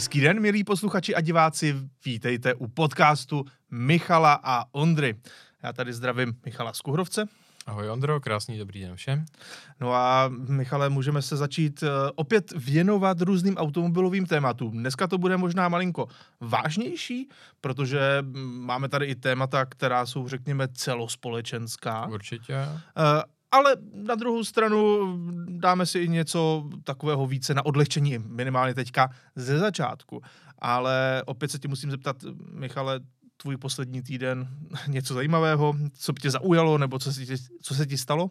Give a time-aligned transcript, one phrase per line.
[0.00, 5.14] Hezký den, milí posluchači a diváci, vítejte u podcastu Michala a Ondry.
[5.62, 7.24] Já tady zdravím Michala Skuhrovce.
[7.66, 9.24] Ahoj Ondro, krásný dobrý den všem.
[9.80, 14.72] No a Michale, můžeme se začít uh, opět věnovat různým automobilovým tématům.
[14.72, 16.08] Dneska to bude možná malinko
[16.40, 17.28] vážnější,
[17.60, 22.06] protože mm, máme tady i témata, která jsou, řekněme, celospolečenská.
[22.06, 22.54] Určitě.
[23.52, 25.14] Ale na druhou stranu
[25.48, 30.22] dáme si i něco takového více na odlehčení, minimálně teďka ze začátku.
[30.58, 32.16] Ale opět se ti musím zeptat,
[32.52, 33.00] Michale,
[33.36, 34.48] tvůj poslední týden
[34.88, 38.30] něco zajímavého, co by tě zaujalo, nebo co se ti, co se ti stalo?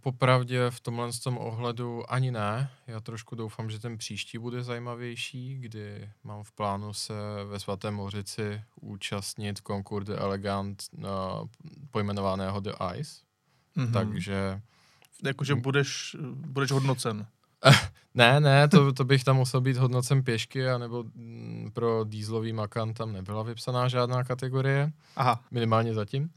[0.00, 2.70] Popravdě v tomhle tom ohledu ani ne.
[2.86, 7.94] Já trošku doufám, že ten příští bude zajímavější, kdy mám v plánu se ve Svatém
[7.94, 11.48] Mořici účastnit konkur de Elegant no,
[11.90, 13.27] pojmenovaného The Ice.
[13.78, 13.92] Mm-hmm.
[13.92, 14.60] Takže...
[15.24, 17.26] Jakože budeš, budeš hodnocen.
[18.14, 22.94] ne, ne, to, to bych tam musel být hodnocen pěšky, anebo mm, pro dýzlový makan
[22.94, 24.92] tam nebyla vypsaná žádná kategorie.
[25.16, 25.40] Aha.
[25.50, 26.22] Minimálně zatím.
[26.22, 26.30] Uh,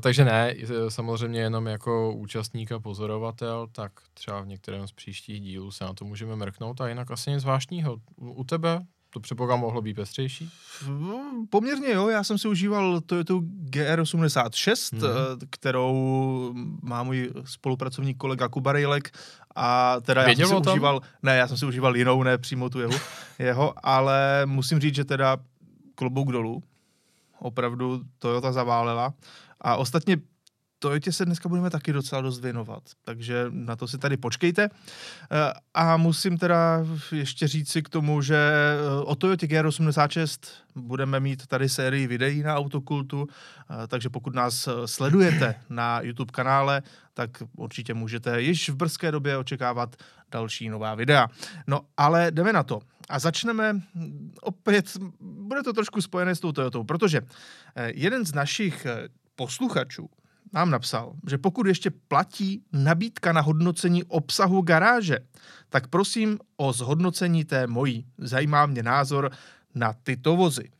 [0.00, 0.54] takže ne,
[0.88, 5.92] samozřejmě jenom jako účastník a pozorovatel, tak třeba v některém z příštích dílů se na
[5.92, 7.96] to můžeme mrknout a jinak asi nic zvláštního.
[8.16, 8.86] U tebe
[9.18, 10.50] to předpokládám mohlo být pestřejší?
[11.50, 13.34] Poměrně jo, já jsem si užíval Toyota
[13.70, 15.40] GR86, hmm.
[15.50, 19.10] kterou má můj spolupracovník kolega Kuba Rejlek
[19.56, 22.70] a teda Věděl já jsem si užíval, ne, já jsem si užíval jinou, ne přímo
[22.70, 22.98] tu jeho,
[23.38, 25.36] jeho, ale musím říct, že teda
[25.94, 26.62] klobouk dolů,
[27.38, 29.14] opravdu Toyota zaválela
[29.60, 30.16] a ostatně
[30.80, 34.68] Toyotě se dneska budeme taky docela dost věnovat, takže na to si tady počkejte.
[34.68, 41.20] Eh, a musím teda ještě říct si k tomu, že eh, o Toyotě GR86 budeme
[41.20, 46.82] mít tady sérii videí na Autokultu, eh, takže pokud nás sledujete na YouTube kanále,
[47.14, 49.96] tak určitě můžete již v brzké době očekávat
[50.30, 51.28] další nová videa.
[51.66, 52.80] No ale jdeme na to.
[53.08, 57.20] A začneme hm, opět, bude to trošku spojené s tou Toyotou, protože
[57.94, 58.86] jeden z našich
[59.36, 60.08] posluchačů
[60.52, 65.18] nám napsal, že pokud ještě platí nabídka na hodnocení obsahu garáže,
[65.68, 68.06] tak prosím o zhodnocení té mojí.
[68.18, 69.30] Zajímá mě názor
[69.74, 70.70] na tyto vozy.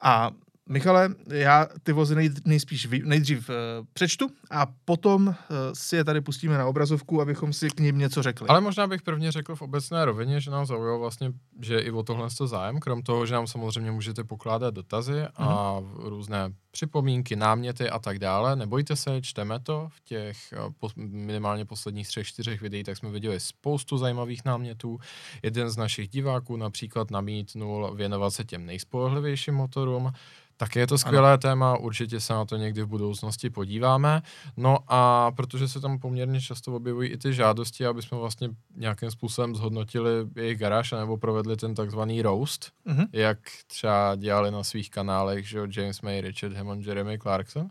[0.00, 0.30] A
[0.68, 3.54] Michale, já ty vozy nej, nejspíš nejdřív uh,
[3.92, 5.34] přečtu a potom uh,
[5.72, 8.48] si je tady pustíme na obrazovku, abychom si k ním něco řekli.
[8.48, 12.02] Ale možná bych prvně řekl v obecné rovině, že nám zaujalo vlastně, že i o
[12.02, 15.30] tohle to zájem, krom toho, že nám samozřejmě můžete pokládat dotazy mm-hmm.
[15.36, 15.94] a mhm.
[15.96, 18.56] různé připomínky, náměty a tak dále.
[18.56, 19.88] Nebojte se, čteme to.
[19.90, 24.98] V těch po, minimálně posledních třech, čtyřech videích, tak jsme viděli spoustu zajímavých námětů.
[25.42, 30.12] Jeden z našich diváků například namítnul věnovat se těm nejspolehlivějším motorům.
[30.58, 31.38] Tak je to skvělé ano.
[31.38, 34.22] téma, určitě se na to někdy v budoucnosti podíváme.
[34.56, 39.10] No a protože se tam poměrně často objevují i ty žádosti, aby jsme vlastně nějakým
[39.10, 43.06] způsobem zhodnotili jejich garáž nebo provedli ten takzvaný roast, mm-hmm.
[43.12, 47.68] jak třeba dělali na svých kanálech, že James May, Richard Hammond, Jeremy Clarkson,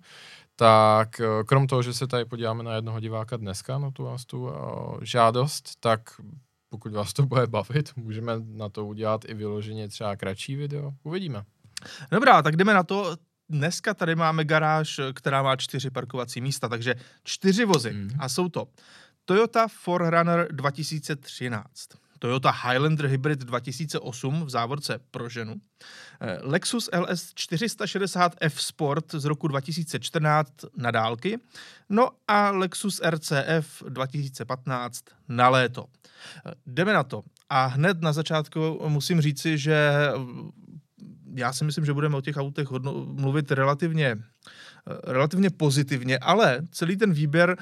[0.55, 4.25] tak eh, krom toho, že se tady podíváme na jednoho diváka dneska, na tu, vás
[4.25, 4.53] tu uh,
[5.01, 6.01] žádost, tak
[6.69, 10.91] pokud vás to bude bavit, můžeme na to udělat i vyloženě třeba kratší video.
[11.03, 11.43] Uvidíme.
[12.11, 13.17] Dobrá, tak jdeme na to.
[13.49, 17.93] Dneska tady máme garáž, která má čtyři parkovací místa, takže čtyři vozy.
[17.93, 18.09] Mm.
[18.19, 18.67] A jsou to
[19.25, 21.89] Toyota 4Runner 2013,
[22.19, 25.55] Toyota Highlander Hybrid 2008 v závorce pro ženu,
[26.21, 31.39] eh, Lexus LS 460 F Sport z roku 2014 na dálky,
[31.89, 35.85] no a Lexus RCF 2015 na léto.
[36.45, 37.23] Eh, jdeme na to.
[37.49, 39.91] A hned na začátku musím říci, že
[41.35, 42.71] já si myslím, že budeme o těch autech
[43.05, 44.15] mluvit relativně
[45.03, 47.55] relativně pozitivně, ale celý ten výběr e,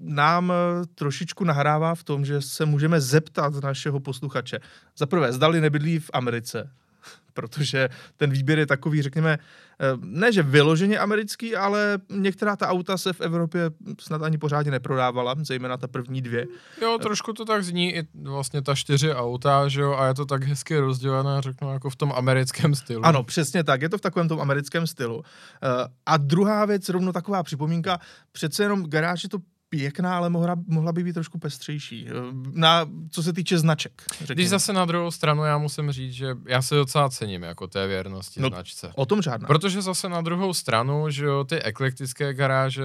[0.00, 0.52] nám
[0.94, 4.58] trošičku nahrává v tom, že se můžeme zeptat našeho posluchače.
[4.96, 6.70] Za prvé, zdali nebydlí v Americe,
[7.34, 9.38] protože ten výběr je takový, řekněme,
[9.80, 13.70] eh, ne že vyloženě americký, ale některá ta auta se v Evropě
[14.00, 16.46] snad ani pořádně neprodávala, zejména ta první dvě.
[16.82, 20.26] Jo, trošku to tak zní i vlastně ta čtyři auta, že jo, a je to
[20.26, 23.06] tak hezky rozdělené, řeknu, jako v tom americkém stylu.
[23.06, 25.22] Ano, přesně tak, je to v takovém tom americkém stylu.
[25.62, 25.68] Eh,
[26.06, 27.98] a druhá věc, rovno taková připomínka,
[28.32, 29.38] přece jenom garáž je to
[29.68, 32.06] pěkná, ale mohla, mohla by být trošku pestřejší.
[32.08, 32.12] Eh,
[32.52, 34.02] na, co se týče značek.
[34.10, 34.34] Řekněme.
[34.34, 37.86] Když zase na druhou stranu já musím říct, že já se docela cením jako té
[37.86, 38.92] věrnosti no, značce.
[38.94, 39.46] O tom žádná.
[39.46, 42.84] Protože zase na druhou stranu, že jo, ty eklektické garáže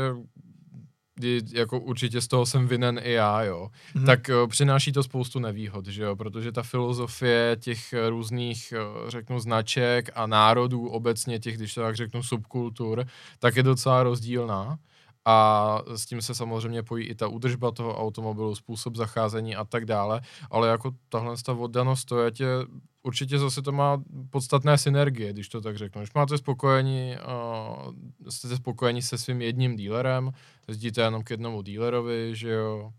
[1.53, 4.05] jako určitě z toho jsem vinen i já, jo, mm-hmm.
[4.05, 9.39] tak uh, přináší to spoustu nevýhod, že jo, protože ta filozofie těch různých, uh, řeknu,
[9.39, 13.05] značek a národů obecně těch, když to tak řeknu, subkultur,
[13.39, 14.77] tak je docela rozdílná
[15.25, 19.85] a s tím se samozřejmě pojí i ta údržba toho automobilu, způsob zacházení a tak
[19.85, 20.21] dále,
[20.51, 22.45] ale jako tahle ta oddanost tě
[23.03, 26.01] určitě zase to má podstatné synergie, když to tak řeknu.
[26.01, 27.15] Když máte spokojení,
[27.85, 27.93] uh,
[28.29, 30.31] jste spokojení se svým jedním dílerem,
[30.67, 32.91] jezdíte jenom k jednomu dílerovi, že jo,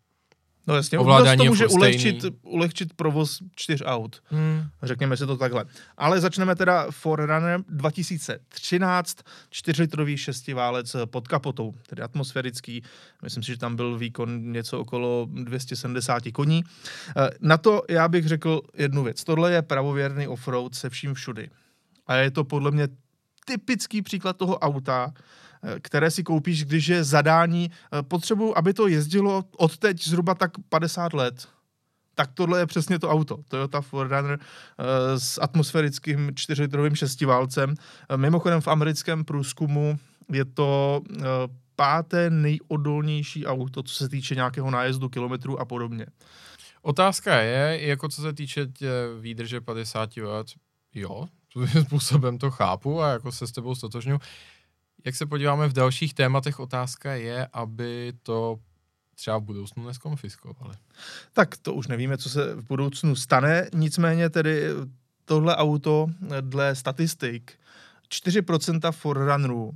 [0.67, 4.23] No jasně, ovládání to může ulehčit, ulehčit provoz čtyř aut.
[4.27, 4.63] Hmm.
[4.83, 5.65] Řekněme si to takhle.
[5.97, 9.19] Ale začneme teda Forerunner 2013,
[9.51, 12.83] čtyřlitrový šestiválec pod kapotou, tedy atmosférický.
[13.23, 16.65] Myslím si, že tam byl výkon něco okolo 270 koní.
[17.17, 19.25] Eh, na to já bych řekl jednu věc.
[19.25, 21.51] Tohle je pravověrný offroad se vším všudy.
[22.07, 22.89] A je to podle mě
[23.47, 25.13] typický příklad toho auta,
[25.81, 30.51] které si koupíš, když je zadání, eh, potřebuju, aby to jezdilo od teď zhruba tak
[30.69, 31.49] 50 let.
[32.15, 33.39] Tak tohle je přesně to auto.
[33.49, 34.85] Toyota 4Runner uh,
[35.19, 37.71] s atmosférickým čtyřlitrovým šestiválcem.
[37.71, 39.99] Uh, mimochodem v americkém průzkumu
[40.33, 41.03] je to
[41.77, 46.07] páté nejodolnější auto, co se týče nějakého nájezdu kilometrů a podobně.
[46.83, 48.91] Otázka je, jako co se týče tě
[49.21, 50.47] výdrže 50 let,
[50.95, 51.27] jo,
[51.87, 54.21] způsobem to chápu a jako se s tebou stotožňuji.
[55.05, 58.59] Jak se podíváme v dalších tématech, otázka je, aby to
[59.15, 60.75] třeba v budoucnu neskonfiskovali.
[61.33, 64.69] Tak to už nevíme, co se v budoucnu stane, nicméně tedy
[65.25, 66.07] tohle auto
[66.41, 67.53] dle statistik
[68.11, 69.73] 4% Forerunnerů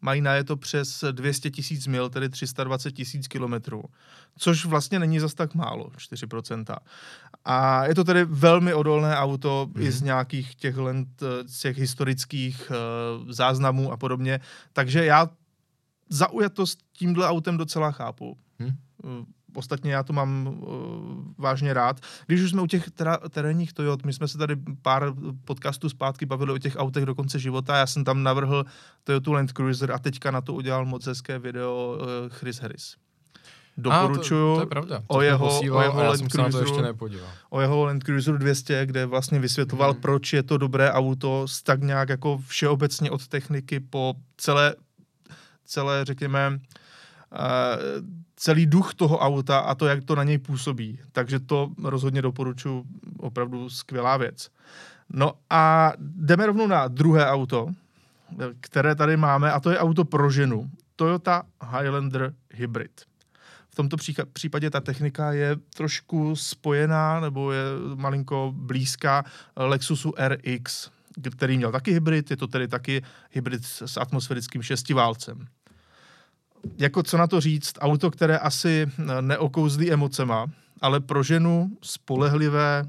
[0.00, 3.82] mají najeto přes 200 tisíc mil, tedy 320 tisíc kilometrů,
[4.38, 6.76] což vlastně není zas tak málo, 4%.
[7.44, 9.82] A je to tedy velmi odolné auto mm.
[9.82, 10.06] i z mhm.
[10.06, 10.76] nějakých těch,
[11.46, 14.40] z těch historických uh, záznamů a podobně,
[14.72, 15.30] takže já
[16.08, 18.38] zaujatost tímhle autem docela chápu.
[18.58, 19.26] Mm.
[19.56, 20.66] Ostatně já to mám uh,
[21.38, 22.00] vážně rád.
[22.26, 25.12] Když už jsme u těch tera, terénních Toyot, my jsme se tady pár
[25.44, 28.64] podcastů zpátky bavili o těch autech do konce života, já jsem tam navrhl
[29.04, 32.96] Toyota Land Cruiser a teďka na to udělal moc hezké video uh, Chris Harris.
[33.78, 34.98] Doporučuju a, to, to je pravda.
[34.98, 37.28] To o jeho, posílal, o jeho Land jsem Cruiseru, ještě nepodíval.
[37.50, 40.00] O jeho Land Cruiser 200, kde vlastně vysvětloval, hmm.
[40.02, 44.74] proč je to dobré auto, tak nějak jako všeobecně od techniky po celé,
[45.64, 47.38] celé řekněme, uh,
[48.36, 50.98] celý duch toho auta a to, jak to na něj působí.
[51.12, 52.84] Takže to rozhodně doporučuji,
[53.18, 54.48] opravdu skvělá věc.
[55.10, 57.68] No a jdeme rovnou na druhé auto,
[58.60, 60.70] které tady máme, a to je auto pro ženu.
[60.96, 61.42] Toyota
[61.78, 63.00] Highlander Hybrid.
[63.70, 63.96] V tomto
[64.32, 67.62] případě ta technika je trošku spojená nebo je
[67.94, 69.24] malinko blízká
[69.56, 70.90] Lexusu RX,
[71.30, 75.46] který měl taky hybrid, je to tedy taky hybrid s atmosférickým šestiválcem
[76.78, 78.86] jako co na to říct, auto, které asi
[79.20, 80.46] neokouzlí emocema,
[80.80, 82.86] ale pro ženu spolehlivé,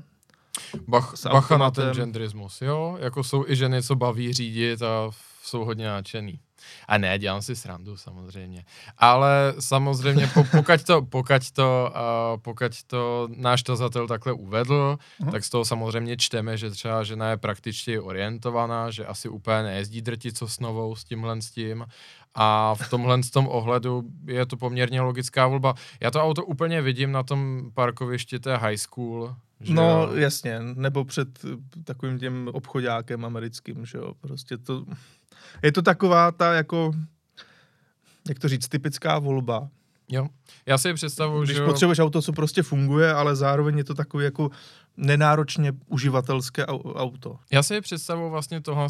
[0.87, 2.97] Bach, bacha na ten genderismus, jo?
[2.99, 5.09] Jako jsou i ženy, co baví řídit a
[5.43, 6.39] jsou hodně nadšený.
[6.87, 8.65] A ne, dělám si srandu samozřejmě.
[8.97, 15.31] Ale samozřejmě, po, pokud, to, pokud, to, uh, pokud to náš tazatel takhle uvedl, uh-huh.
[15.31, 20.01] tak z toho samozřejmě čteme, že třeba žena je prakticky orientovaná, že asi úplně nejezdí
[20.01, 21.85] drtico s novou s tímhle s tím.
[22.39, 25.73] A v tomhle z tom ohledu je to poměrně logická volba.
[26.01, 30.15] Já to auto úplně vidím na tom parkovišti té high school, že no, jo?
[30.15, 31.27] jasně, nebo před
[31.83, 34.85] takovým tím obchodákem americkým, že jo, prostě to,
[35.63, 36.91] je to taková ta jako,
[38.27, 39.69] jak to říct, typická volba.
[40.09, 40.27] Jo,
[40.65, 44.25] já si představuji, že Když potřebuješ auto, co prostě funguje, ale zároveň je to takový
[44.25, 44.49] jako
[44.97, 47.39] nenáročně uživatelské auto.
[47.51, 48.87] Já si představuji vlastně tohle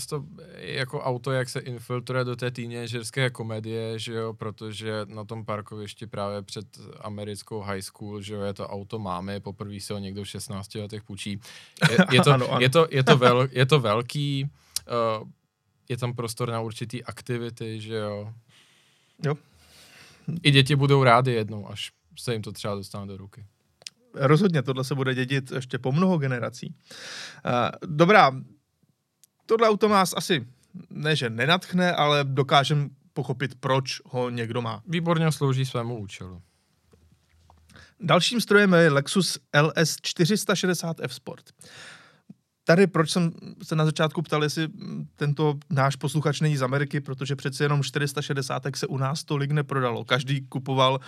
[0.56, 6.08] jako auto, jak se infiltruje do té teenagerské komedie, že jo, protože na tom parkovišti
[6.08, 6.66] právě před
[7.00, 10.76] americkou high school, že jo, je to auto máme, poprvé se ho někdo v 16
[10.76, 11.40] letech půjčí.
[11.92, 12.62] Je, je, to, ano, ano.
[12.62, 14.50] je, to, je, to, vel, je to velký,
[15.20, 15.28] uh,
[15.90, 18.34] je tam prostor na určitý aktivity, že jo.
[19.26, 19.36] Jo.
[20.44, 23.46] I děti budou rády jednou, až se jim to třeba dostane do ruky.
[24.14, 26.76] Rozhodně, tohle se bude dědit ještě po mnoho generací.
[27.46, 27.52] Uh,
[27.96, 28.32] dobrá,
[29.46, 30.48] tohle auto nás asi
[30.90, 34.82] ne, že nenatchne, ale dokážeme pochopit, proč ho někdo má.
[34.88, 36.42] Výborně slouží svému účelu.
[38.00, 41.44] Dalším strojem je Lexus LS 460 F Sport.
[42.64, 43.32] Tady proč jsem
[43.64, 44.68] se na začátku ptal, jestli
[45.16, 50.06] tento náš posluchač není z Ameriky, protože přece jenom 460 se u nás tolik neprodalo.
[50.06, 51.00] Každý kupoval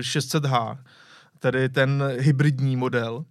[0.00, 0.84] 600H, eh,
[1.40, 3.24] tedy ten hybridní model.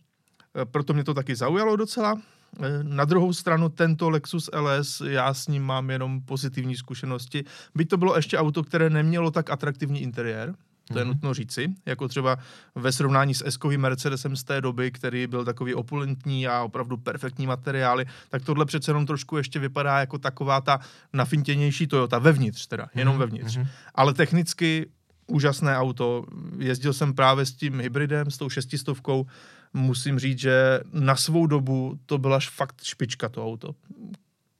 [0.62, 2.22] Eh, proto mě to taky zaujalo docela.
[2.64, 7.44] Eh, na druhou stranu tento Lexus LS, já s ním mám jenom pozitivní zkušenosti.
[7.76, 10.56] Byť to bylo ještě auto, které nemělo tak atraktivní interiér,
[10.94, 11.08] to je mm-hmm.
[11.08, 12.38] nutno říci, jako třeba
[12.76, 17.48] ve srovnání s eskovým Mercedesem z té doby, který byl takový opulentní a opravdu perfektní
[17.48, 20.80] materiály, tak tohle přece jenom trošku ještě vypadá jako taková ta
[21.14, 23.20] nafintěnější Toyota, vevnitř teda, jenom mm-hmm.
[23.20, 23.58] vevnitř.
[23.58, 23.68] Mm-hmm.
[23.96, 24.88] Ale technicky
[25.30, 26.26] úžasné auto.
[26.58, 29.26] Jezdil jsem právě s tím hybridem, s tou šestistovkou.
[29.74, 33.76] Musím říct, že na svou dobu to byla fakt špička to auto.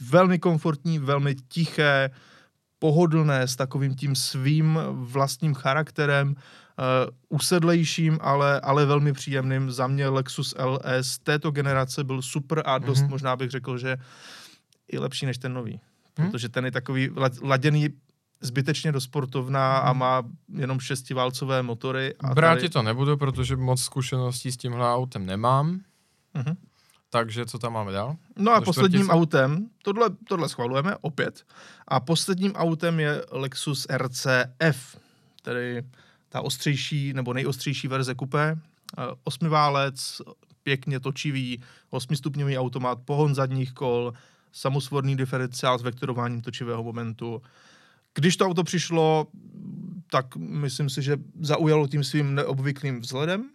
[0.02, 2.10] Velmi komfortní, velmi tiché,
[2.80, 6.36] pohodlné, s takovým tím svým vlastním charakterem, uh,
[7.30, 9.72] usedlejším, ale, ale velmi příjemným.
[9.72, 13.10] Za mě Lexus LS této generace byl super a dost mm-hmm.
[13.10, 13.98] možná bych řekl, že
[14.88, 15.80] i lepší než ten nový.
[16.18, 16.32] Hmm?
[16.32, 17.10] Protože ten je takový
[17.42, 17.90] laděný
[18.42, 20.00] zbytečně do sportovna a mhm.
[20.00, 20.24] má
[20.56, 22.16] jenom šestiválcové motory.
[22.20, 22.70] A Brát tady...
[22.70, 25.80] to nebudu, protože moc zkušeností s tímhle autem nemám.
[26.36, 26.56] Mm-hmm.
[27.10, 28.16] Takže co tam máme dál?
[28.38, 29.14] No a Do posledním čtvrtice?
[29.14, 31.46] autem, tohle, tohle schvalujeme opět,
[31.88, 35.00] a posledním autem je Lexus RCF,
[35.42, 35.84] tedy
[36.30, 38.60] ta ostřejší nebo nejostřejší verze kupé.
[39.24, 40.22] Osmiválec,
[40.64, 44.14] pěkně točivý, osmistupňový automat, pohon zadních kol,
[44.52, 47.42] samosvorný diferenciál s vektorováním točivého momentu.
[48.20, 49.28] Když to auto přišlo,
[50.12, 53.50] tak myslím si, že zaujalo tím svým neobvyklým vzhledem.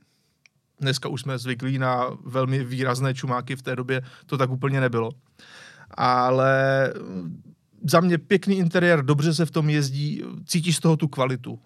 [0.80, 5.10] Dneska už jsme zvyklí na velmi výrazné čumáky, v té době to tak úplně nebylo.
[5.90, 6.92] Ale
[7.90, 11.58] za mě pěkný interiér, dobře se v tom jezdí, cítíš z toho tu kvalitu.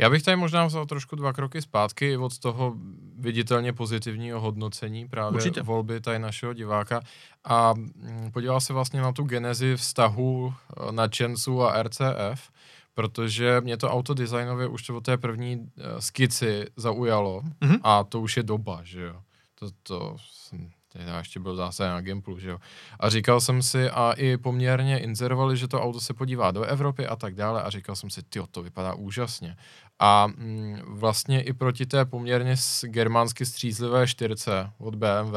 [0.00, 2.74] Já bych tady možná vzal trošku dva kroky zpátky od toho
[3.18, 5.62] viditelně pozitivního hodnocení právě Určitě.
[5.62, 7.00] volby tady našeho diváka
[7.44, 12.50] a mm, podíval se vlastně na tu genezi vztahu eh, nadšenců a RCF,
[12.94, 17.80] protože mě to auto designově už od té první eh, skici zaujalo mm-hmm.
[17.82, 19.22] a to už je doba, že jo.
[19.54, 22.58] To, to jsem já ještě byl zase na Gimplu, že jo.
[23.00, 27.06] A říkal jsem si, a i poměrně inzerovali, že to auto se podívá do Evropy
[27.06, 29.56] a tak dále, a říkal jsem si, ty to vypadá úžasně.
[29.98, 35.36] A mm, vlastně i proti té poměrně germánsky střízlivé čtyřce od BMW,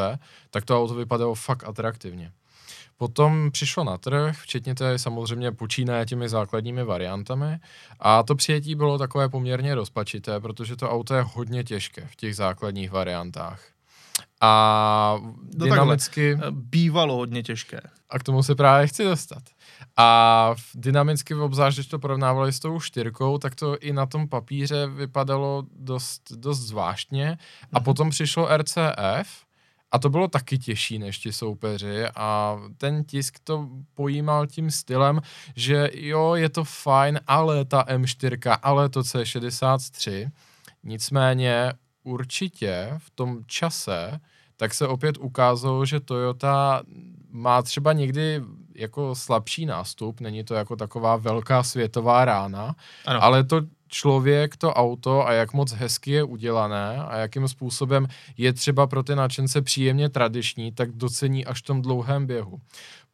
[0.49, 2.31] tak to auto vypadalo fakt atraktivně.
[2.97, 7.59] Potom přišlo na trh, včetně té samozřejmě počínaje těmi základními variantami
[7.99, 12.35] a to přijetí bylo takové poměrně rozpačité, protože to auto je hodně těžké v těch
[12.35, 13.72] základních variantách.
[14.45, 15.19] A
[15.57, 16.35] no dynamicky...
[16.35, 17.81] Takhle, bývalo hodně těžké.
[18.09, 19.43] A k tomu se právě chci dostat.
[19.97, 24.87] A dynamicky obzvlášť, když to porovnávali s tou čtyřkou, tak to i na tom papíře
[24.87, 27.37] vypadalo dost, dost zvláštně.
[27.73, 27.83] A mm-hmm.
[27.83, 29.43] potom přišlo RCF,
[29.91, 35.21] a to bylo taky těžší než ti soupeři a ten tisk to pojímal tím stylem,
[35.55, 40.31] že jo, je to fajn, ale ta M4, ale to C63.
[40.83, 41.73] Nicméně
[42.03, 44.19] určitě v tom čase
[44.63, 46.83] tak se opět ukázalo, že Toyota
[47.31, 48.41] má třeba někdy
[48.75, 53.23] jako slabší nástup, není to jako taková velká světová rána, ano.
[53.23, 58.53] ale to člověk, to auto a jak moc hezky je udělané a jakým způsobem je
[58.53, 62.61] třeba pro ty nadšence příjemně tradiční, tak docení až v tom dlouhém běhu.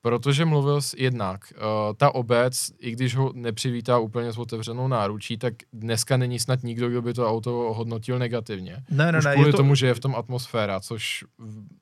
[0.01, 5.37] Protože mluvil s jednak, uh, ta obec, i když ho nepřivítá úplně s otevřenou náručí,
[5.37, 8.83] tak dneska není snad nikdo, kdo by to auto hodnotil negativně.
[8.89, 9.33] Ne, ne, Už ne.
[9.33, 9.57] Kvůli to...
[9.57, 11.23] tomu, že je v tom atmosféra, což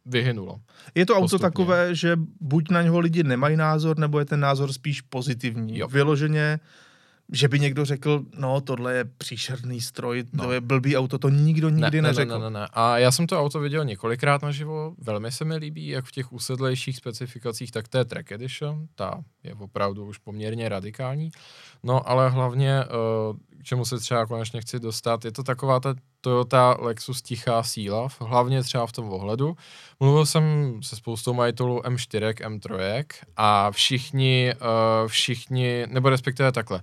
[0.06, 0.60] vyhynulo.
[0.96, 1.42] Je to auto postupně.
[1.42, 5.78] takové, že buď na něho lidi nemají názor, nebo je ten názor spíš pozitivní.
[5.78, 5.88] Jo.
[5.88, 6.60] Vyloženě
[7.32, 10.44] že by někdo řekl, no tohle je příšerný stroj, no.
[10.44, 12.40] to je blbý auto, to nikdo nikdy ne, neřekl.
[12.40, 12.68] Ne, ne, ne, ne.
[12.74, 16.34] A já jsem to auto viděl několikrát naživo, velmi se mi líbí, jak v těch
[16.34, 21.32] usedlejších specifikacích, tak té Track Edition, ta je opravdu už poměrně radikální.
[21.84, 22.88] No ale hlavně, eh,
[23.60, 28.08] k čemu se třeba konečně chci dostat, je to taková ta Toyota Lexus tichá síla,
[28.20, 29.56] hlavně třeba v tom ohledu.
[30.00, 30.44] Mluvil jsem
[30.84, 33.06] se spoustou majitelů M4, M3
[33.38, 36.82] a všichni, eh, všichni, nebo respektive takhle,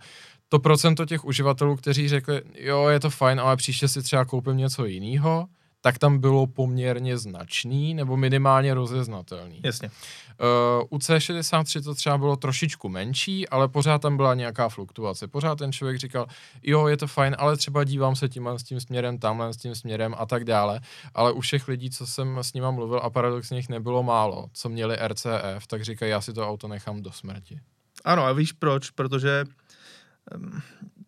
[0.48, 4.56] to procento těch uživatelů, kteří řekli, jo, je to fajn, ale příště si třeba koupím
[4.56, 5.46] něco jiného,
[5.84, 9.60] tak tam bylo poměrně značný nebo minimálně rozeznatelný.
[9.64, 9.90] Jasně.
[9.90, 15.28] Uh, u C63 to třeba bylo trošičku menší, ale pořád tam byla nějaká fluktuace.
[15.28, 16.26] Pořád ten člověk říkal,
[16.62, 19.74] jo, je to fajn, ale třeba dívám se tímhle s tím směrem, tamhle s tím
[19.74, 20.80] směrem a tak dále.
[21.14, 24.68] Ale u všech lidí, co jsem s nima mluvil, a paradoxně jich nebylo málo, co
[24.68, 27.60] měli RCF, tak říkají, já si to auto nechám do smrti.
[28.04, 28.90] Ano, a víš proč?
[28.90, 29.44] Protože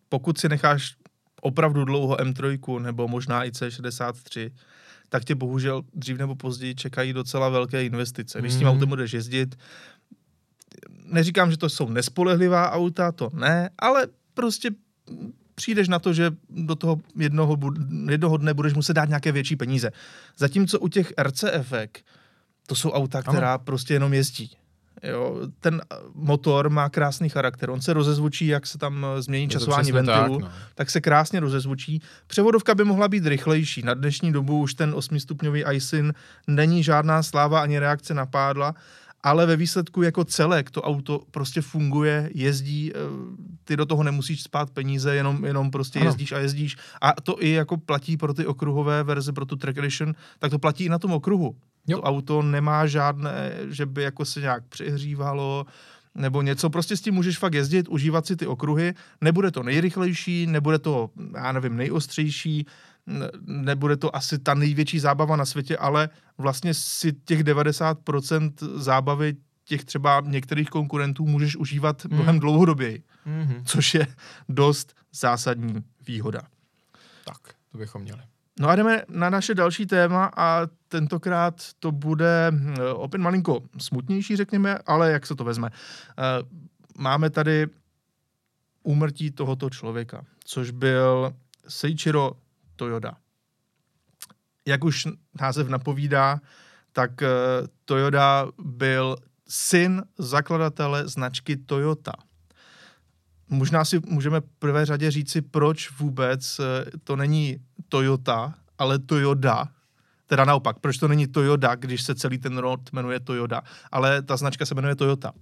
[0.09, 0.97] pokud si necháš
[1.47, 4.51] opravdu dlouho M3 nebo možná i C63,
[5.09, 8.39] tak tě bohužel dřív nebo později čekají docela velké investice.
[8.41, 8.57] Když mm.
[8.57, 8.77] s tím mhm.
[8.77, 9.59] autem budeš jezdit,
[11.05, 14.71] neříkám, že to jsou nespolehlivá auta, to ne, ale prostě
[15.55, 17.59] přijdeš na to, že do toho jednoho,
[18.11, 19.91] jednoho dne budeš muset dát nějaké větší peníze.
[20.37, 21.73] Zatímco u těch RCF,
[22.67, 23.65] to jsou auta, která ano.
[23.65, 24.51] prostě jenom jezdí.
[25.03, 25.83] Jo, ten
[26.15, 27.71] motor má krásný charakter.
[27.71, 30.51] On se rozezvučí, jak se tam eh, změní časování ventilu, tak, no.
[30.75, 32.03] tak se krásně rozezvučí.
[32.27, 33.83] Převodovka by mohla být rychlejší.
[33.83, 36.15] Na dnešní dobu už ten 8-stupňový ISIN
[36.47, 38.75] není žádná sláva ani reakce na pádla,
[39.23, 42.99] ale ve výsledku jako celek to auto prostě funguje, jezdí, eh,
[43.65, 46.09] ty do toho nemusíš spát peníze, jenom, jenom prostě Ano.
[46.09, 46.77] jezdíš a jezdíš.
[47.01, 50.59] A to i jako platí pro ty okruhové verze, pro tu Track Edition, tak to
[50.59, 51.57] platí i na tom okruhu.
[51.87, 51.97] Jo.
[51.99, 55.67] To auto nemá žádné, že by jako se nějak přehřívalo,
[56.15, 60.47] nebo něco, prostě s tím můžeš fakt jezdit, užívat si ty okruhy, nebude to nejrychlejší,
[60.47, 62.67] nebude to, já nevím, nejostřejší,
[63.47, 69.85] nebude to asi ta největší zábava na světě, ale vlastně si těch 90% zábavy těch
[69.85, 72.15] třeba některých konkurentů můžeš užívat Hmm.
[72.15, 73.63] mnohem dlouhodoběji, Mhm.
[73.65, 74.07] což je
[74.49, 76.41] dost zásadní výhoda.
[77.25, 77.39] Tak,
[77.73, 78.21] to bychom měli.
[78.61, 84.37] No a jdeme na naše další téma a tentokrát to bude hm, opět malinko smutnější,
[84.37, 85.71] řekněme, ale jak se to vezme.
[86.19, 86.23] Eh,
[86.99, 87.67] Máme tady
[88.83, 91.33] úmrtí tohoto člověka, což byl
[91.69, 92.33] Seiichiro
[92.77, 93.17] Toyoda.
[94.67, 95.07] Jak už
[95.41, 96.41] název napovídá,
[96.93, 97.29] tak eh,
[97.85, 99.17] Toyoda byl
[99.49, 102.13] syn zakladatele značky Toyota.
[103.49, 109.69] Možná si můžeme v prvé řadě říci, proč vůbec eh, to není Toyota, ale Toyoda.
[110.27, 113.63] Teda naopak, proč to není Toyota, když se celý ten rod jmenuje Toyota,
[113.93, 115.33] ale ta značka se jmenuje Toyota.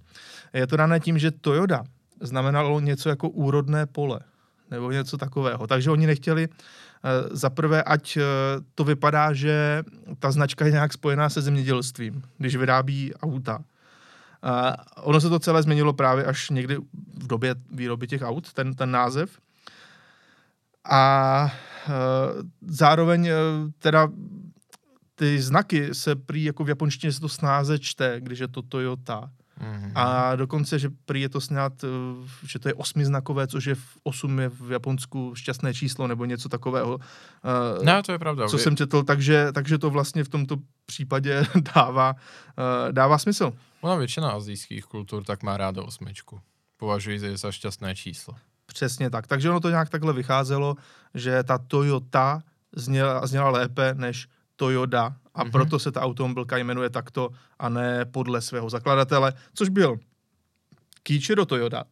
[0.53, 1.83] Je to dané tím, že Toyota
[2.21, 4.19] znamenalo něco jako úrodné pole,
[4.71, 5.67] nebo něco takového.
[5.67, 8.23] Takže oni nechtěli eh, za prvé, ať eh,
[8.75, 9.83] to vypadá, že
[10.19, 13.63] ta značka je nějak spojená se zemědělstvím, když vyrábí auta.
[14.41, 16.77] A ono se to celé změnilo právě až někdy
[17.13, 19.39] v době výroby těch aut, ten, ten název.
[20.89, 21.47] A
[21.87, 21.91] e,
[22.67, 23.33] zároveň e,
[23.79, 24.07] teda
[25.15, 29.31] ty znaky se prý jako v japonštině se to snáze čte, když je to Toyota.
[29.59, 29.91] Mhm.
[29.95, 31.87] A dokonce, že prý je to snad, e,
[32.47, 36.49] že to je osmiznakové, což je v, osm je v Japonsku šťastné číslo nebo něco
[36.49, 36.99] takového.
[37.81, 38.47] E, Ne, to je pravda.
[38.47, 41.43] co Vy- jsem četl, takže, takže to vlastně v tomto případě
[41.75, 42.15] dává,
[42.89, 43.53] e, dává smysl.
[43.81, 46.41] Ona většina azijských kultur tak má ráda osmičku.
[46.77, 48.35] Považuji je za šťastné číslo.
[48.65, 49.27] Přesně tak.
[49.27, 50.75] Takže ono to nějak takhle vycházelo,
[51.13, 52.41] že ta Toyota
[52.75, 55.47] zněla, zněla lépe než Toyota a Mhm.
[55.47, 55.51] mm-hmm.
[55.51, 59.97] proto se ta automobilka jmenuje takto a ne podle svého zakladatele, což byl
[61.03, 61.83] Kiichiro Toyota.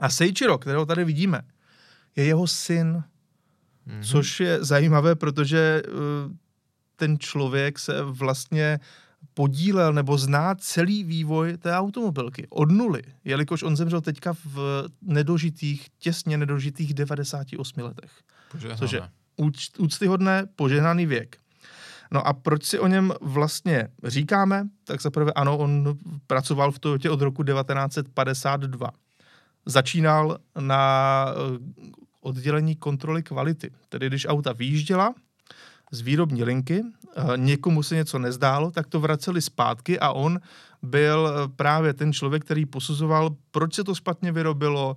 [0.00, 1.42] A Seiichiro, kterého tady vidíme,
[2.16, 3.02] je jeho syn,
[3.86, 4.02] Mhm.
[4.02, 6.32] což je zajímavé, protože uh,
[6.96, 8.80] ten člověk se vlastně
[9.34, 15.86] podílel nebo zná celý vývoj té automobilky od nuly, jelikož on zemřel teďka v nedožitých,
[15.98, 18.10] těsně nedožitých 98 letech.
[18.52, 18.78] Požehnané.
[18.78, 21.36] což je- Úč, úctyhodné, požehnaný věk.
[22.12, 24.68] No a proč si o něm vlastně říkáme?
[24.84, 28.90] Tak zaprvé ano, on pracoval v Toyotě od roku 1952.
[29.66, 31.58] Začínal na eh,
[32.20, 33.70] oddělení kontroly kvality.
[33.88, 35.14] Tedy když auta vyjížděla
[35.90, 36.82] z výrobní linky,
[37.16, 40.40] eh, někomu se něco nezdálo, tak to vraceli zpátky a on
[40.82, 44.96] byl eh, právě ten člověk, který posuzoval, proč se to špatně vyrobilo,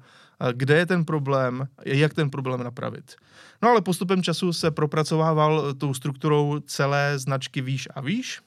[0.51, 3.15] kde je ten problém, jak ten problém napravit.
[3.61, 8.41] No ale postupem času se propracovával tou strukturou celé značky výš a výš.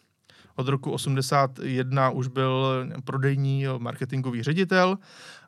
[0.54, 4.98] Od roku 81 už byl prodejní marketingový ředitel.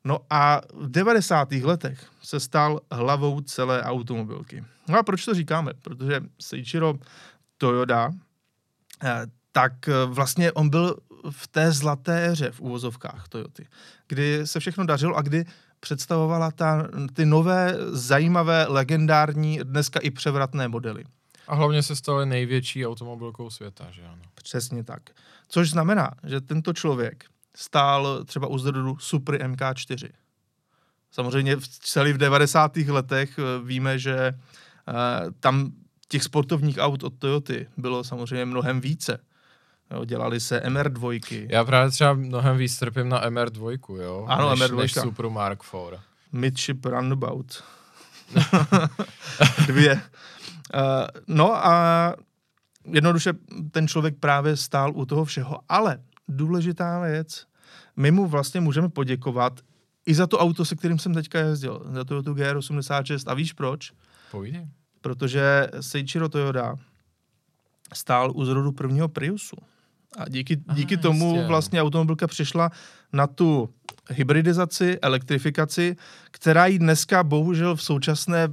[0.05, 1.53] No a v 90.
[1.53, 4.65] letech se stal hlavou celé automobilky.
[4.89, 5.73] No a proč to říkáme?
[5.83, 6.95] Protože Seiichiro
[7.59, 8.11] Toyoda,
[9.05, 10.97] eh, tak eh, vlastně on byl
[11.31, 13.67] v té zlaté éře v úvozovkách Toyoty,
[14.09, 15.45] kdy se všechno dařilo a kdy
[15.85, 21.05] představovala ta, ty nové, zajímavé, legendární, dneska i převratné modely.
[21.49, 24.23] A hlavně se staly největší automobilkou světa, že ano.
[24.35, 25.03] Přesně tak.
[25.49, 27.25] Což znamená, že tento člověk
[27.57, 30.09] stál třeba u zrodu Supry MK4.
[31.11, 32.77] Samozřejmě v celý v 90.
[32.77, 34.35] letech eh, víme, že eh,
[35.41, 35.73] tam
[36.09, 39.21] těch sportovních aut od Toyoty bylo samozřejmě mnohem více.
[39.91, 44.27] Jo, dělali se MR2, Já právě třeba mnohem víc trpím na MR2, jo?
[44.29, 44.77] Ano, než, MR2.
[44.77, 46.01] Než Super Mark IV.
[46.33, 47.65] Midship Runabout.
[49.67, 49.95] Dvě.
[49.95, 50.01] Uh,
[51.27, 52.15] no a
[52.85, 53.33] jednoduše
[53.71, 57.47] ten člověk právě stál u toho všeho, ale důležitá věc,
[57.97, 59.61] my mu vlastně můžeme poděkovat
[60.07, 63.31] i za to auto, se kterým jsem teďka jezdil, za to tu GR86.
[63.31, 63.93] A víš proč?
[64.31, 64.69] Povídej.
[65.01, 66.77] Protože Seiichiro Toyoda
[67.93, 69.57] stál u zrodu prvního Priusu.
[70.19, 71.47] A díky, Aha, díky tomu jistě.
[71.49, 72.71] vlastně automobilka přišla
[73.13, 73.69] na tu
[74.11, 75.97] hybridizaci, elektrifikaci,
[76.31, 78.49] která jí dneska bohužel v současné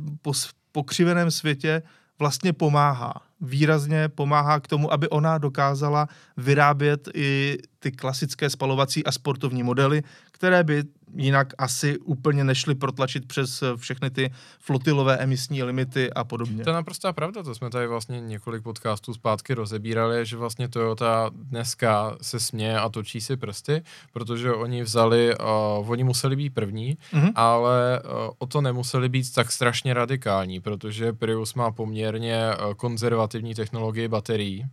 [0.72, 1.82] pokřiveném světě
[2.20, 3.14] vlastně pomáhá.
[3.42, 10.04] Výrazně pomáhá k tomu, aby ona dokázala vyrábět i ty klasické spalovací a sportovní modely,
[10.42, 10.84] které by
[11.16, 16.64] jinak asi úplně nešly protlačit přes eh, všechny ty flotilové emisní limity a podobně.
[16.64, 21.30] To je naprostá pravda, to jsme tady vlastně několik podcastů zpátky rozebírali, že vlastně Toyota
[21.34, 25.36] dneska se směje a točí si prsty, protože oni vzali,
[25.80, 27.32] uh, oni museli být první, mm-hmm.
[27.36, 33.56] ale uh, o to nemuseli být tak strašně radikální, protože Prius má poměrně uh, konzervativní
[33.56, 34.66] technologii baterií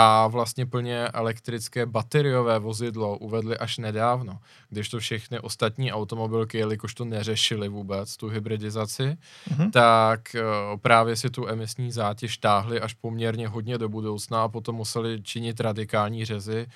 [0.00, 4.38] a vlastně plně elektrické bateriové vozidlo uvedli až nedávno,
[4.70, 9.16] když to všechny ostatní automobilky, jelikož to neřešili vůbec, tu hybridizaci,
[9.48, 9.70] mm-hmm.
[9.70, 14.76] tak uh, právě si tu emisní zátěž táhli až poměrně hodně do budoucna a potom
[14.76, 16.66] museli činit radikální řezy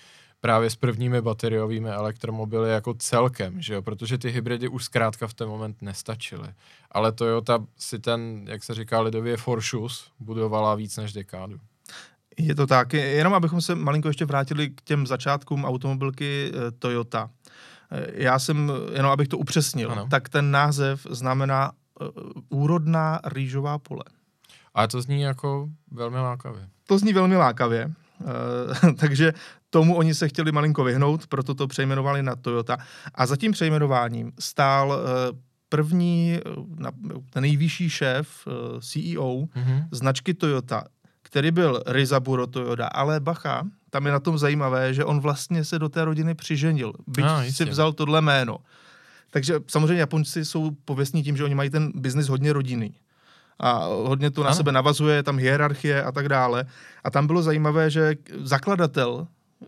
[0.41, 3.83] právě s prvními bateriovými elektromobily jako celkem, že jo?
[3.83, 6.49] protože ty hybridy už zkrátka v ten moment nestačily.
[6.91, 11.61] Ale Toyota si ten, jak se říká lidově, foršus budovala víc než dekádu.
[12.39, 12.93] Je to tak.
[12.93, 17.31] Jenom abychom se malinko ještě vrátili k těm začátkům automobilky eh, Toyota.
[17.91, 20.07] Eh, já jsem, jenom abych to upřesnil, ano.
[20.11, 22.09] tak ten název znamená uh,
[22.49, 24.05] úrodná rýžová pole.
[24.75, 26.69] A to zní jako velmi lákavě.
[26.87, 27.93] To zní velmi lákavě.
[28.99, 29.33] Takže
[29.71, 32.77] tomu oni se chtěli malinko vyhnout, proto to přejmenovali na Toyota.
[33.15, 34.99] A za tím přejmenováním stál
[35.69, 36.41] první,
[37.31, 38.49] ten nejvyšší šéf,
[38.81, 39.89] CEO mm-hmm.
[39.91, 40.85] značky Toyota,
[41.33, 45.79] který byl Rizaburo Toyoda, ale bacha, tam je na tom zajímavé, že on vlastně se
[45.79, 48.59] do té rodiny přiženil, byť ah, si vzal tohle jméno.
[49.31, 52.95] Takže samozřejmě Japonci jsou pověstní tím, že oni mají ten biznis hodně rodinný.
[53.61, 54.57] A hodně to na ano.
[54.57, 56.65] sebe navazuje, tam hierarchie a tak dále.
[57.05, 58.15] A tam bylo zajímavé, že
[58.45, 59.67] zakladatel uh,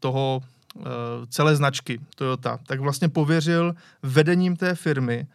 [0.00, 0.40] toho
[0.74, 0.82] uh,
[1.28, 5.26] celé značky Toyota, tak vlastně pověřil vedením té firmy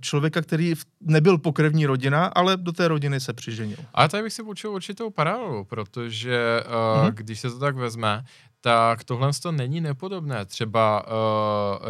[0.00, 3.78] člověka, který nebyl pokrevní rodina, ale do té rodiny se přiženil.
[3.94, 7.14] Ale tady bych si učil určitou paralelu, protože uh, mm-hmm.
[7.14, 8.24] když se to tak vezme,
[8.60, 11.12] tak tohle to není nepodobné třeba uh,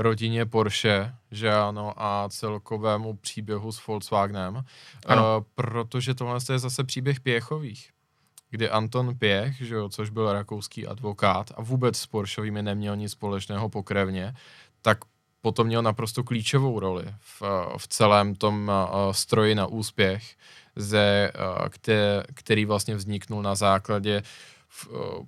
[0.02, 4.62] rodině Porsche, že ano, a celkovému příběhu s Volkswagenem, uh,
[5.54, 7.90] protože tohle je zase příběh Pěchových
[8.50, 13.12] kdy Anton Pěch, že jo, což byl rakouský advokát a vůbec s Porscheovými neměl nic
[13.12, 14.34] společného pokrevně,
[14.82, 14.98] tak
[15.40, 17.42] potom měl naprosto klíčovou roli v,
[17.76, 20.36] v celém tom uh, stroji na úspěch,
[20.76, 21.30] ze,
[22.34, 24.22] který vlastně vzniknul na základě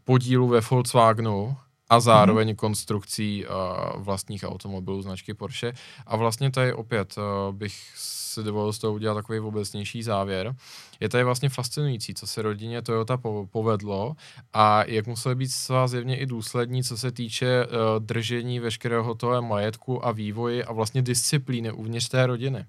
[0.04, 1.56] podílu ve Volkswagenu
[1.90, 2.56] a zároveň mm-hmm.
[2.56, 5.72] konstrukcí uh, vlastních automobilů značky Porsche.
[6.06, 10.54] A vlastně tady opět uh, bych si dovolil z toho udělat takový obecnější závěr.
[11.00, 14.16] Je tady vlastně fascinující, co se rodině Toyota povedlo
[14.52, 19.42] a jak museli být svá zjevně i důslední, co se týče uh, držení veškerého toho
[19.42, 22.64] majetku a vývoji a vlastně disciplíny uvnitř té rodiny.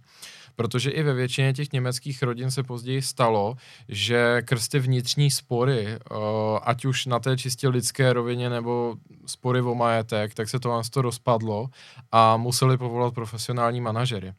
[0.55, 3.55] Protože i ve většině těch německých rodin se později stalo,
[3.89, 6.17] že krsty vnitřní spory, uh,
[6.63, 10.89] ať už na té čistě lidské rovině nebo spory o majetek, tak se to vás
[10.89, 11.67] to rozpadlo
[12.11, 14.33] a museli povolat profesionální manažery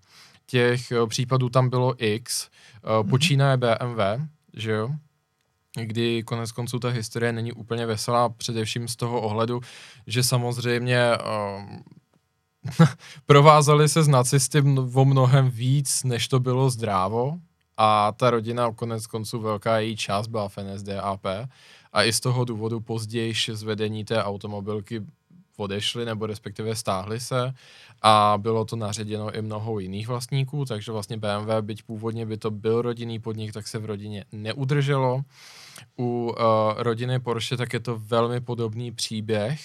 [0.46, 2.48] těch eh, případů tam bylo X,
[2.82, 3.08] mm-hmm.
[3.10, 4.00] počínaje BMW,
[4.54, 4.90] že jo,
[5.74, 9.60] kdy konec konců ta historie není úplně veselá, především z toho ohledu,
[10.06, 11.84] že samozřejmě um,
[13.26, 14.62] provázali se s nacisty
[14.94, 17.38] o mnohem víc, než to bylo zdrávo.
[17.76, 21.26] A ta rodina, konec konců velká její část byla v NSDAP
[21.92, 25.02] a i z toho důvodu později zvedení té automobilky
[25.56, 27.52] odešli nebo respektive stáhli se.
[28.02, 32.50] A bylo to naředěno i mnoho jiných vlastníků, takže vlastně BMW, byť původně by to
[32.50, 35.22] byl rodinný podnik, tak se v rodině neudrželo.
[35.98, 39.60] U uh, rodiny Porsche tak je to velmi podobný příběh,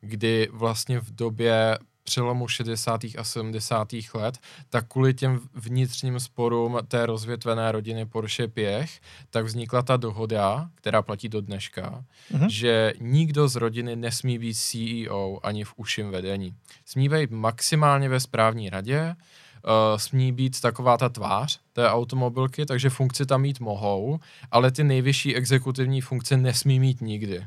[0.00, 3.00] kdy vlastně v době přelomu 60.
[3.18, 3.88] a 70.
[4.14, 10.70] let, tak kvůli těm vnitřním sporům té rozvětvené rodiny Porsche Pěch, tak vznikla ta dohoda,
[10.74, 12.48] která platí do dneška, uh-huh.
[12.48, 16.54] že nikdo z rodiny nesmí být CEO ani v uším vedení.
[16.84, 19.16] Smí být maximálně ve správní radě,
[19.64, 24.18] Uh, smí být taková ta tvář té automobilky, takže funkci tam mít mohou,
[24.50, 27.46] ale ty nejvyšší exekutivní funkce nesmí mít nikdy.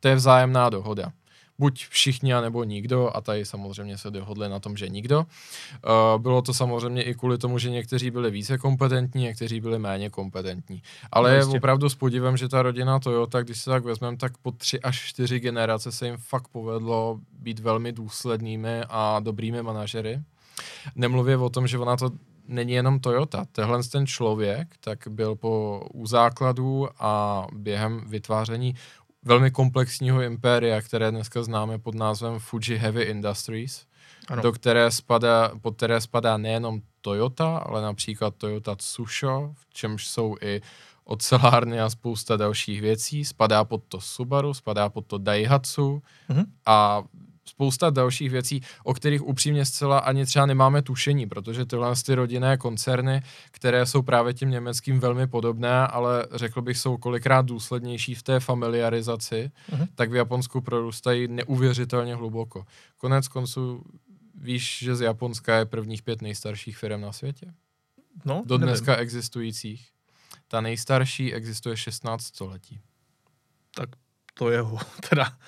[0.00, 1.12] To je vzájemná dohoda
[1.58, 5.18] buď všichni, nebo nikdo, a tady samozřejmě se dohodli na tom, že nikdo.
[5.18, 10.10] Uh, bylo to samozřejmě i kvůli tomu, že někteří byli více kompetentní, někteří byli méně
[10.10, 10.82] kompetentní.
[11.12, 14.38] Ale no, je opravdu s podívem, že ta rodina Toyota, když se tak vezmeme, tak
[14.38, 20.20] po tři až čtyři generace se jim fakt povedlo být velmi důslednými a dobrými manažery.
[20.96, 22.10] Nemluvě o tom, že ona to
[22.48, 23.44] není jenom Toyota.
[23.52, 28.74] Tehle ten člověk tak byl po u základů a během vytváření
[29.24, 33.86] velmi komplexního impéria, které dneska známe pod názvem Fuji Heavy Industries,
[34.28, 34.42] ano.
[34.42, 40.36] do které spadá, pod které spadá nejenom Toyota, ale například Toyota Tsusho, v čemž jsou
[40.40, 40.60] i
[41.04, 43.24] ocelárny a spousta dalších věcí.
[43.24, 46.44] Spadá pod to Subaru, spadá pod to Daihatsu mm-hmm.
[46.66, 47.02] a
[47.44, 52.56] spousta dalších věcí, o kterých upřímně zcela ani třeba nemáme tušení, protože tyhle ty rodinné
[52.56, 58.22] koncerny, které jsou právě tím německým velmi podobné, ale řekl bych, jsou kolikrát důslednější v
[58.22, 59.88] té familiarizaci, uh-huh.
[59.94, 62.64] tak v Japonsku prorůstají neuvěřitelně hluboko.
[62.96, 63.82] Konec konců
[64.34, 67.54] víš, že z Japonska je prvních pět nejstarších firm na světě?
[68.24, 68.68] No, Do nevím.
[68.68, 69.88] dneska existujících.
[70.48, 72.80] Ta nejstarší existuje 16 století.
[73.74, 73.88] Tak
[74.34, 74.78] to je, ho-
[75.10, 75.38] teda,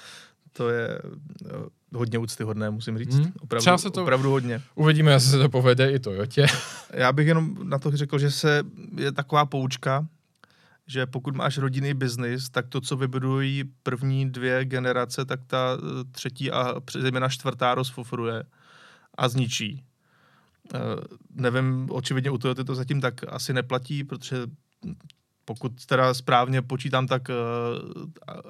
[0.57, 0.99] to je
[1.47, 1.49] eh,
[1.95, 3.14] hodně úctyhodné, musím říct.
[3.14, 3.33] Hmm.
[3.40, 4.62] Opravdu, Třeba se to- opravdu hodně.
[4.75, 6.47] Uvidíme, jestli se to povede i Toyotě.
[6.92, 8.62] Já bych jenom na to řekl, že se
[8.97, 10.07] je taková poučka,
[10.87, 16.05] že pokud máš rodinný biznis, tak to, co vybudují první dvě generace, tak ta eh,
[16.12, 18.45] třetí a zejména čtvrtá rozfofruje
[19.19, 19.85] a zničí.
[20.75, 20.79] Eh,
[21.35, 24.37] nevím, očividně u Toyoty to zatím tak asi neplatí, protože
[25.48, 27.35] pokud teda správně počítám, tak uh,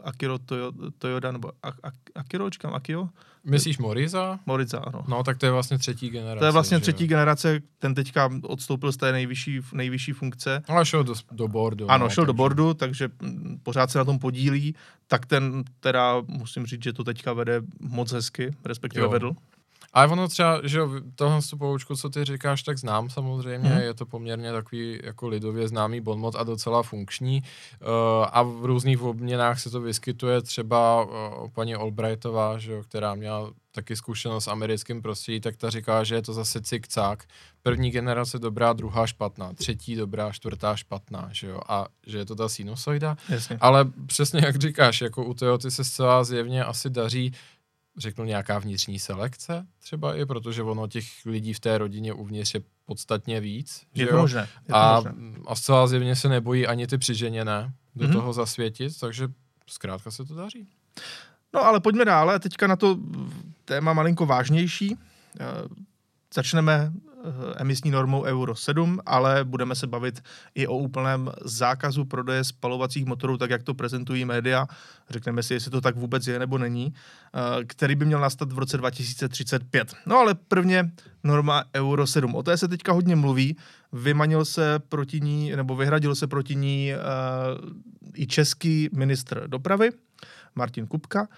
[0.05, 3.09] Akiro Toyo, Toyoda, nebo A- A- Akiro, čekám, Akio?
[3.45, 4.39] Myslíš Moriza?
[4.47, 5.05] Moriza, ano.
[5.09, 6.39] No, tak to je vlastně třetí generace.
[6.39, 6.81] To je vlastně že jo?
[6.81, 10.63] třetí generace, ten teďka odstoupil z té nejvyšší, nejvyšší funkce.
[10.69, 11.91] Ale šel do, do boardu.
[11.91, 14.75] Ano, no, šel do takže- bordu, takže mm, pořád se na tom podílí,
[15.07, 19.11] tak ten teda musím říct, že to teďka vede moc hezky, respektive Jo.
[19.11, 19.33] vedl.
[19.97, 20.81] Ale ono třeba, že
[21.15, 23.81] tohle tu poučku, co ty říkáš, tak znám samozřejmě, Mhm.
[23.81, 27.43] je to poměrně takový jako lidově známý bonmot a docela funkční
[27.81, 27.89] uh,
[28.33, 31.11] a v různých obměnách se to vyskytuje třeba uh,
[31.55, 36.15] paní Albrightová, že jo, která měla taky zkušenost s americkým prostředí, tak ta říká, že
[36.15, 37.17] je to zase cik-cak.
[37.63, 42.35] První generace dobrá, druhá špatná, třetí dobrá, čtvrtá špatná, že jo, a že je to
[42.35, 43.17] ta sinusoida.
[43.29, 43.59] Jasně.
[43.61, 47.33] Ale přesně jak říkáš, jako u Toyoty se zcela zjevně asi daří
[47.99, 52.61] řeknu nějaká vnitřní selekce třeba i, protože ono těch lidí v té rodině uvnitř je
[52.87, 53.83] podstatně víc.
[53.95, 54.41] Je že to možné.
[54.41, 55.13] Je to a, možné.
[55.47, 58.11] a zcela zjevně se nebojí ani ty přiženěné do Mhm.
[58.11, 58.21] mm-hmm.
[58.21, 59.29] toho zasvětit, takže
[59.67, 60.69] zkrátka se to daří.
[61.55, 62.99] No ale pojďme dále, teďka na to
[63.65, 64.97] téma malinko vážnější.
[65.41, 65.45] Eh,
[66.35, 66.93] Začneme
[67.57, 70.23] emisní normou Euro 7, ale budeme se bavit
[70.55, 74.67] i o úplném zákazu prodeje spalovacích motorů, tak jak to prezentují média.
[75.11, 78.59] Řekneme si, jestli to tak vůbec je nebo není, eh, který by měl nastat v
[78.59, 79.95] roce 2035.
[80.07, 80.93] No ale prvně
[81.25, 82.35] norma Euro 7.
[82.35, 83.57] O té se teďka hodně mluví.
[83.93, 86.99] Vymanil se proti ní, nebo vyhradil se proti ní eh,
[88.15, 89.91] i český ministr dopravy,
[90.55, 91.29] Martin Kupka.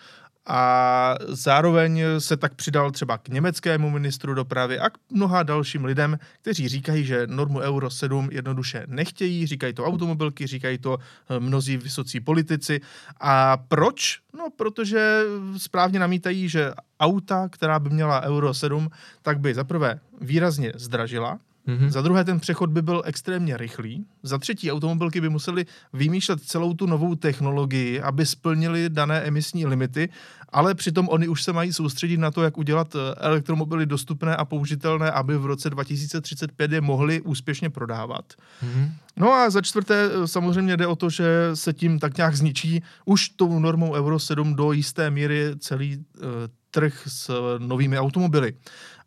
[0.48, 6.18] A zároveň se tak přidal třeba k německému ministru dopravy a k mnoha dalším lidem,
[6.42, 11.76] kteří říkají, že normu Euro 7 jednoduše nechtějí, říkají to automobilky, říkají to eh, mnozí
[11.76, 12.80] vysocí politici.
[13.20, 14.20] A proč?
[14.38, 15.22] No, protože
[15.56, 18.90] správně namítají, že auta, která by měla Euro 7,
[19.22, 21.88] tak by zaprvé výrazně zdražila, Mm-hmm.
[21.88, 24.04] za druhé, ten přechod by byl extrémně rychlý.
[24.22, 30.08] Za třetí, automobilky by musely vymýšlet celou tu novou technologii, aby splnili dané emisní limity,
[30.48, 34.44] ale přitom oni už se mají soustředit na to, jak udělat eh, elektromobily dostupné a
[34.44, 38.24] použitelné, aby v roce 2035 je mohli úspěšně prodávat.
[38.64, 38.90] Mm-hmm.
[39.16, 42.82] No a za čtvrté eh, samozřejmě jde o to, že se tím tak nějak zničí
[43.04, 46.24] už tou normou Euro 7 do jisté míry celý uh,
[46.70, 48.52] trh s uh, novými automobily.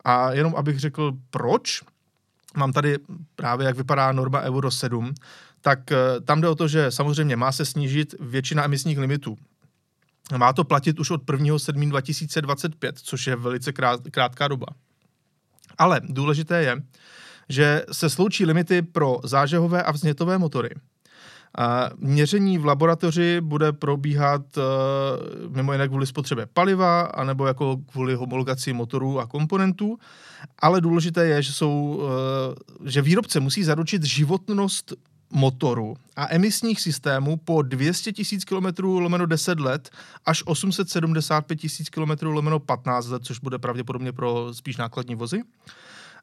[0.05, 1.81] A jenom abych řekl proč,
[2.57, 2.97] mám tady
[3.35, 5.13] právě, jak vypadá norma Euro 7,
[5.61, 9.37] tak eh, tam jde o to, že samozřejmě má se snížit většina emisních limitů.
[10.37, 11.59] Má to platit už od 1.
[11.59, 11.89] 7.
[11.89, 14.67] 2025, což je velice krát, krátká doba.
[15.77, 16.83] Ale důležité je,
[17.49, 20.69] že se sloučí limity pro zážehové a vznětové motory.
[21.97, 24.63] Měření v laboratoři bude probíhat uh,
[25.55, 29.97] mimo jiné kvůli spotřebě paliva, anebo jako kvůli homologaci motorů a komponentů.
[30.59, 32.01] Ale důležité je, že, jsou,
[32.81, 34.93] uh, že výrobce musí zaručit životnost
[35.31, 38.11] motoru a emisních systémů po 200
[38.51, 39.89] 000 km lomeno 10 let
[40.25, 41.59] až 875
[41.97, 45.41] 000 km lomeno 15 let, což bude pravděpodobně pro spíš nákladní vozy.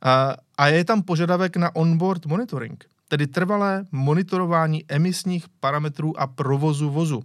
[0.02, 6.90] A, a je tam požadavek na onboard monitoring, tedy trvalé monitorování emisních parametrů a provozu
[6.90, 7.22] vozu.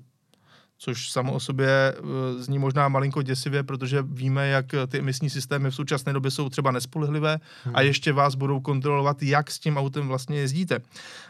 [0.77, 5.69] Což samo o sobě e, zní možná malinko děsivě, protože víme, jak ty emisní systémy
[5.69, 7.39] v současné době jsou třeba nespolehlivé
[7.73, 10.79] a ještě vás budou kontrolovat, jak s tím autem vlastně jezdíte.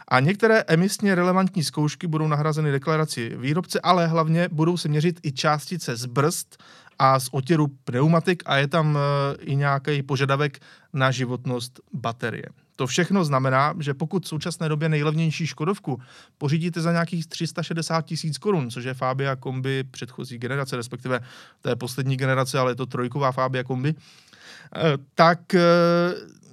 [0.08, 5.32] A některé emisně relevantní zkoušky budou nahrazeny deklarací výrobce, ale hlavně budou se měřit i
[5.32, 6.62] částice z brzd
[6.98, 9.00] a z otěru pneumatik a je tam e,
[9.40, 10.58] i nějaký požadavek
[10.92, 12.63] na životnost baterie.
[12.76, 16.00] To všechno znamená, že pokud v současné době nejlevnější Škodovku
[16.38, 21.20] pořídíte za nějakých 360 tisíc korun, což je Fabia kombi předchozí generace, respektive
[21.60, 23.94] to je poslední generace, ale je to trojková Fabia kombi,
[24.76, 24.80] eh,
[25.14, 25.60] tak eh,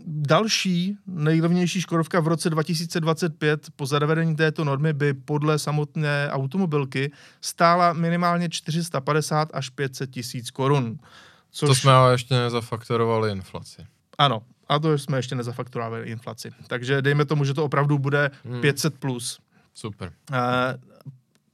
[0.05, 7.93] další nejlevnější Škodovka v roce 2025 po zavedení této normy by podle samotné automobilky stála
[7.93, 10.99] minimálně 450 až 500 tisíc korun.
[11.51, 11.67] Což...
[11.67, 13.86] To jsme ale ještě nezafaktorovali inflaci.
[14.17, 16.51] Ano, a to jsme ještě nezafaktorovali inflaci.
[16.67, 18.62] Takže dejme tomu, že to opravdu bude hmm.
[18.62, 19.39] 500 plus.
[19.73, 20.12] Super.
[20.31, 20.38] Uh,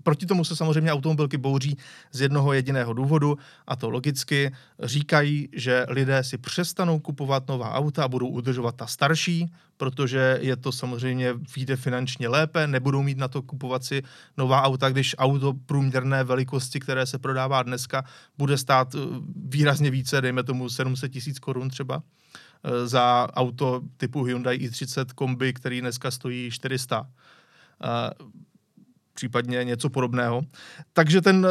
[0.03, 1.77] Proti tomu se samozřejmě automobilky bouří
[2.11, 4.51] z jednoho jediného důvodu, a to logicky
[4.83, 10.55] říkají, že lidé si přestanou kupovat nová auta a budou udržovat ta starší, protože je
[10.55, 14.03] to samozřejmě vyjde finančně lépe, nebudou mít na to kupovat si
[14.37, 18.05] nová auta, když auto průměrné velikosti, které se prodává dneska,
[18.37, 18.99] bude stát eh,
[19.45, 22.03] výrazně více, dejme tomu 700 tisíc korun třeba
[22.85, 27.07] za auto typu Hyundai i30 kombi, který dneska stojí 400
[29.13, 30.41] případně něco podobného.
[30.93, 31.47] Takže ten,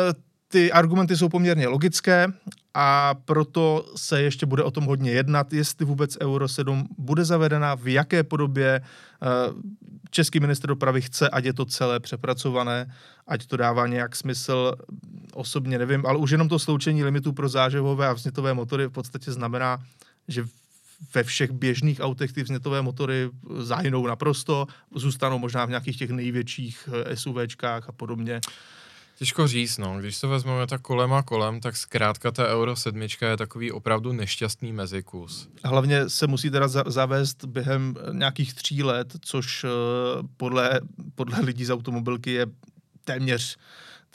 [0.48, 2.32] ty argumenty jsou poměrně logické
[2.74, 7.74] a proto se ještě bude o tom hodně jednat, jestli vůbec Euro 7 bude zavedena,
[7.74, 9.26] v jaké podobě eh,
[10.10, 12.94] český minister dopravy chce, ať je to celé přepracované,
[13.26, 14.72] ať to dává nějak smysl,
[15.34, 19.32] osobně nevím, ale už jenom to sloučení limitů pro zážehové a vznětové motory v podstatě
[19.32, 19.78] znamená,
[20.28, 20.44] že
[21.14, 26.88] ve všech běžných autech ty vznětové motory zahynou naprosto, zůstanou možná v nějakých těch největších
[26.92, 28.40] eh, SUVčkách a podobně.
[29.18, 29.98] Těžko říct, no.
[30.00, 34.12] Když se vezmeme tak kolem a kolem, tak zkrátka ta Euro 7 je takový opravdu
[34.12, 35.48] nešťastný mezikus.
[35.64, 39.68] Hlavně se musí teda zavést během nějakých tří let, což eh,
[40.36, 40.80] podle,
[41.14, 42.46] podle lidí z automobilky je
[43.04, 43.56] téměř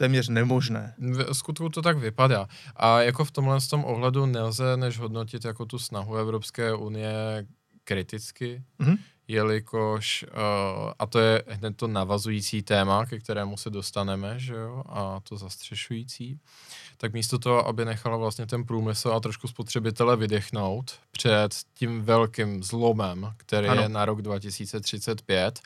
[0.02, 0.94] téměř nemožné.
[0.98, 2.48] V skutku to tak vypadá.
[2.76, 7.14] A jako v tomhle tom ohledu nelze než hodnotit jako tu snahu Evropské unie
[7.84, 8.98] kriticky, mm-hmm.
[9.28, 14.84] jelikož, uh, a to je hned to navazující téma, ke kterému se dostaneme, že jo,
[14.90, 16.40] a to zastřešující,
[16.98, 22.64] tak místo toho, aby nechala vlastně ten průmysl a trošku spotřebitele vydechnout před tím velkým
[22.64, 23.82] zlomem, který ano.
[23.82, 25.60] je na rok 2035,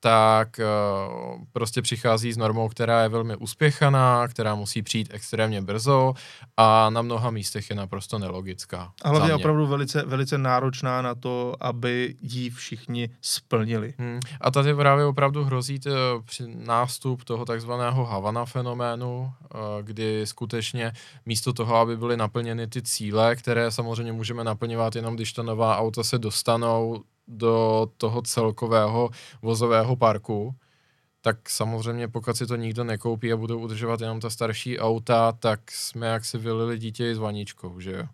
[0.00, 6.14] tak uh, prostě přichází s normou, která je velmi uspěchaná, která musí přijít extrémně brzo
[6.56, 8.92] a na mnoha místech je naprosto nelogická.
[9.02, 13.94] A hlavně opravdu velice, velice náročná na to, aby ji všichni splnili.
[13.98, 14.20] Hmm.
[14.40, 15.90] A tady právě opravdu hrozí t,
[16.24, 20.92] při nástup toho takzvaného Havana fenoménu, uh, kdy skutečně
[21.26, 25.78] místo toho, aby byly naplněny ty cíle, které samozřejmě můžeme naplňovat jenom, když ta nová
[25.78, 29.10] auta se dostanou do toho celkového
[29.42, 30.54] vozového parku,
[31.22, 35.70] tak samozřejmě pokud si to nikdo nekoupí a budou udržovat jenom ta starší auta, tak
[35.70, 38.04] jsme jak si vylili dítě s vaničkou, že jo?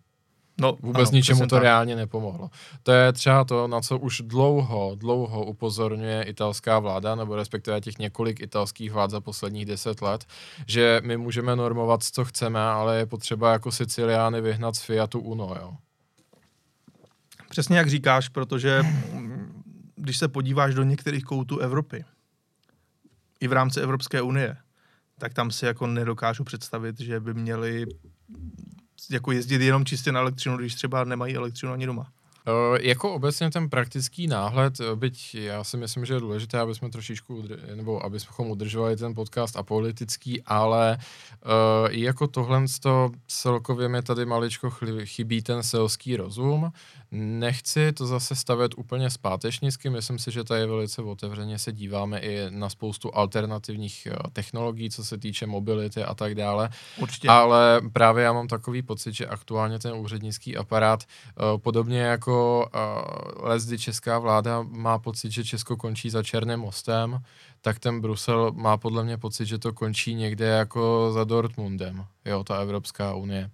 [0.61, 1.63] No, Vůbec ano, ničemu to tak.
[1.63, 2.51] reálně nepomohlo.
[2.83, 7.99] To je třeba to, na co už dlouho, dlouho upozorňuje italská vláda, nebo respektive těch
[7.99, 10.25] několik italských vlád za posledních deset let,
[10.67, 15.55] že my můžeme normovat, co chceme, ale je potřeba jako Siciliány vyhnat z Fiatu Uno,
[15.61, 15.73] jo.
[17.49, 18.83] Přesně jak říkáš, protože
[19.97, 22.05] když se podíváš do některých koutů Evropy,
[23.41, 24.57] i v rámci Evropské unie,
[25.19, 27.87] tak tam si jako nedokážu představit, že by měli
[29.11, 32.13] jako jezdit jenom čistě na elektřinu, když třeba nemají elektřinu ani doma.
[32.49, 36.75] Uh, jako obecně ten praktický náhled, eh, byť já si myslím, že je důležité, aby
[36.75, 41.51] jsme trošičku, nebo aby jsme udržovali ten podcast apolitický, ale uh,
[41.91, 44.71] jako tohle to celkově mi tady maličko
[45.05, 46.73] chybí ten selský rozum.
[47.19, 52.47] Nechci to zase stavět úplně zpátečnicky, myslím si, že tady velice otevřeně se díváme i
[52.51, 56.69] na spoustu alternativních technologií, co se týče mobility a tak dále.
[56.99, 57.29] Určitě.
[57.29, 63.49] Ale právě já mám takový pocit, že aktuálně ten úřednický aparát, uh, podobně jako uh,
[63.49, 67.19] lezdy česká vláda má pocit, že Česko končí za Černým mostem,
[67.67, 72.45] tak ten Brusel má podle mě pocit, že to končí někde jako za Dortmundem, jo,
[72.45, 73.51] ta Evropská unie.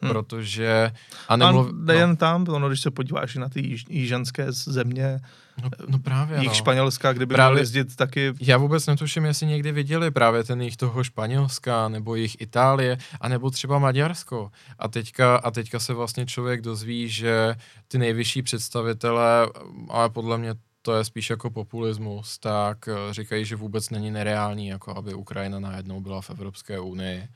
[0.00, 0.12] Hmm.
[0.12, 0.92] Protože...
[1.28, 2.16] A, nemluv, a nejen no.
[2.16, 5.20] tam, ono, když se podíváš na ty již, jižanské země,
[5.62, 6.54] No, no právě, jich no.
[6.54, 8.32] Španělska, kdyby právě, jezdit taky...
[8.40, 13.50] Já vůbec netuším, jestli někdy viděli právě ten jich toho Španělska, nebo jich Itálie, anebo
[13.50, 14.50] třeba Maďarsko.
[14.78, 17.54] A teďka, a teďka se vlastně člověk dozví, že
[17.88, 19.48] ty nejvyšší představitelé,
[19.88, 20.54] ale podle mě
[20.86, 25.60] to je spíš jako populismus, tak eh, říkají, že vůbec není nereální, jako aby Ukrajina
[25.60, 27.28] najednou byla v Evropské unii.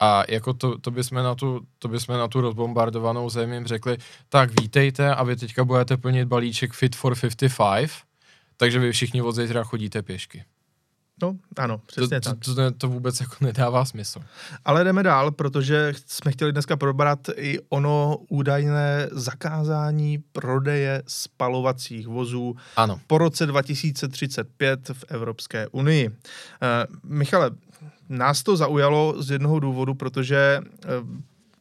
[0.00, 3.96] A jako to, to, bychom na tu, to bychom na tu rozbombardovanou zemi řekli,
[4.28, 7.90] tak vítejte a vy teďka budete plnit balíček Fit for 55,
[8.56, 10.44] takže vy všichni od zítra chodíte pěšky.
[11.22, 12.38] No, ano, přesně to, tak.
[12.44, 14.20] To, to, to vůbec jako nedává smysl.
[14.64, 22.56] Ale jdeme dál, protože jsme chtěli dneska probrat i ono údajné zakázání prodeje spalovacích vozů
[22.76, 23.00] ano.
[23.06, 26.08] po roce 2035 v Evropské unii.
[26.08, 26.14] Uh,
[27.02, 27.50] Michale,
[28.08, 30.60] nás to zaujalo z jednoho důvodu, protože
[31.00, 31.08] uh,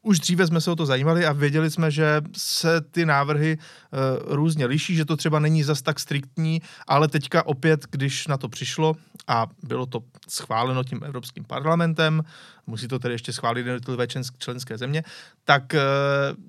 [0.06, 4.36] už dříve jsme se o to zajímali a věděli jsme, že se ty návrhy uh,
[4.36, 8.49] různě liší, že to třeba není zas tak striktní, ale teďka opět, když na to
[8.49, 8.93] přišlo
[9.28, 12.24] a bylo to schváleno tím Evropským parlamentem,
[12.68, 15.03] musí to tedy ještě schválit jednotlivé členské země,
[15.43, 16.43] tak uh,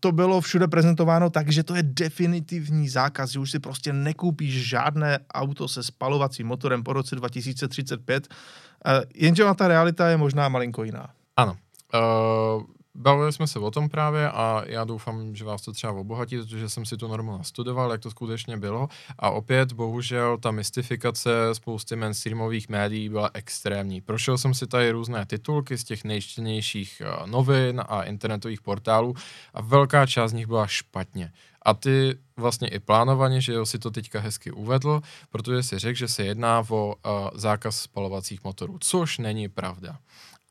[0.00, 4.68] to bylo všude prezentováno tak, že to je definitivní zákaz, že už si prostě nekoupíš
[4.68, 10.84] žádné auto se spalovacím motorem po roce 2035, uh, jenže ta realita je možná malinko
[10.84, 11.10] jiná.
[11.36, 11.56] Ano.
[11.94, 12.62] Uh,
[12.96, 16.68] Bavili jsme se o tom právě a já doufám, že vás to třeba obohatí, protože
[16.68, 18.88] jsem si tu normu nastudoval, jak to skutečně bylo.
[19.18, 24.00] A opět, bohužel, ta mystifikace spousty mainstreamových médií byla extrémní.
[24.00, 29.14] Prošel jsem si tady různé titulky z těch nejčtenějších eh, novin a internetových portálů
[29.54, 31.32] a velká část z nich byla špatně.
[31.62, 35.98] A ty vlastně i plánovaně, že jo, si to teďka hezky uvedl, protože si řekl,
[35.98, 39.98] že se jedná o uh, zákaz spalovacích motorů, což není pravda.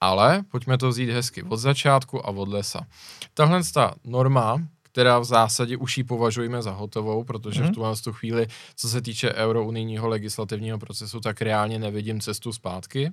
[0.04, 2.86] Ale pojďme to vzít hezky od začátku a od lesa.
[3.34, 7.66] Tahle ta norma, která v zásadě už ji považujeme za hotovou, protože mm.
[7.66, 7.74] v mhm.
[7.74, 13.12] tuhle tu chvíli, co se týče eurounijního legislativního procesu, tak reálně nevidím cestu zpátky,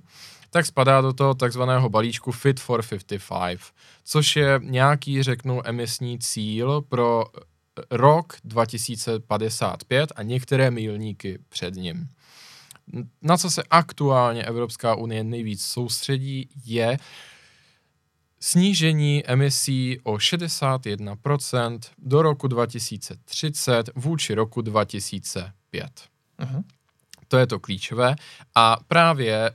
[0.51, 3.61] tak spadá do toho takzvaného balíčku Fit for 55,
[4.05, 7.24] což je nějaký, řeknu, emisní cíl pro
[7.91, 12.09] rok 2055 a některé milníky před ním
[13.22, 16.97] na co se aktuálně Evropská unie nejvíc soustředí, je
[18.41, 25.84] snížení emisí o 61% do roku 2030 vůči roku 2005.
[26.38, 26.64] Uh-huh.
[27.28, 28.16] To je to klíčové.
[28.55, 29.51] A právě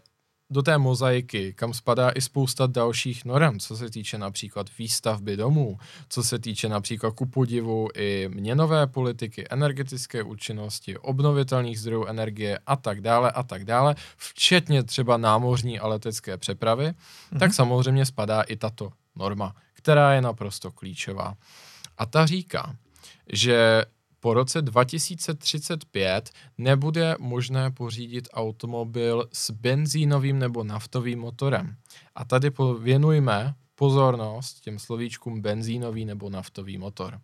[0.50, 5.78] do té mozaiky, kam spadá i spousta dalších norem, co se týče například výstavby domů,
[6.10, 12.76] co se týče například ku podivu i měnové politiky, energetické účinnosti, obnovitelných zdrojů energie a
[12.76, 17.40] tak dále a tak dále, včetně třeba námořní a letecké přepravy, mm-hmm.
[17.40, 21.36] tak samozřejmě spadá i tato norma, která je naprosto klíčová.
[21.98, 22.76] A ta říká,
[23.34, 23.86] že
[24.26, 31.76] po roce 2035 nebude možné pořídit automobil s benzínovým nebo naftovým motorem.
[32.16, 37.20] A tady věnujme pozornost těm slovíčkům benzínový nebo naftový motor.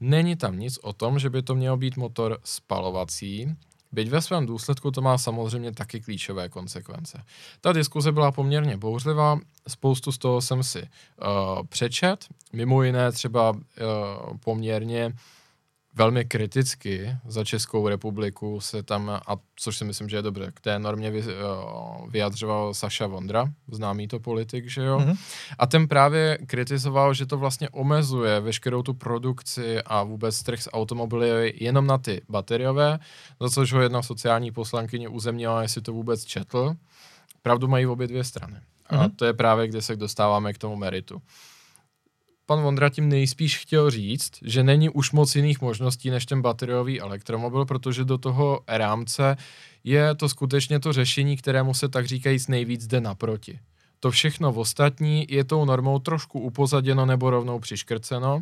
[0.00, 3.56] Není tam nic o tom, že by to měl být motor spalovací,
[3.92, 7.24] Byť ve svém důsledku to má samozřejmě taky klíčové konsekvence.
[7.60, 9.38] Ta diskuze byla poměrně bouřlivá,
[9.68, 13.58] spoustu z toho jsem si uh, přečet, mimo jiné třeba uh,
[14.44, 15.12] poměrně
[16.00, 20.60] velmi kriticky za Českou republiku se tam, a což si myslím, že je dobře, k
[20.60, 21.24] té normě vy,
[22.08, 24.98] vyjadřoval Saša Vondra, známý to politik, že jo?
[24.98, 25.16] Mm-hmm.
[25.58, 30.72] A ten právě kritizoval, že to vlastně omezuje veškerou tu produkci a vůbec trh s
[30.72, 32.98] automobily jenom na ty bateriové,
[33.40, 36.74] za což ho jedna sociální poslankyně uzemnila, jestli to vůbec četl.
[37.42, 38.56] Pravdu mají v obě dvě strany.
[38.56, 38.98] Mm-hmm.
[38.98, 39.10] A mhm.
[39.10, 41.22] to je právě, kde se dostáváme k tomu meritu
[42.50, 47.00] pan Vondra tím nejspíš chtěl říct, že není už moc jiných možností než ten bateriový
[47.00, 49.36] elektromobil, protože do toho rámce
[49.84, 53.58] je to skutečně to řešení, kterému se tak říkajíc nejvíc jde naproti.
[54.00, 58.40] To všechno v ostatní je tou normou trošku upozaděno nebo rovnou přiškrceno.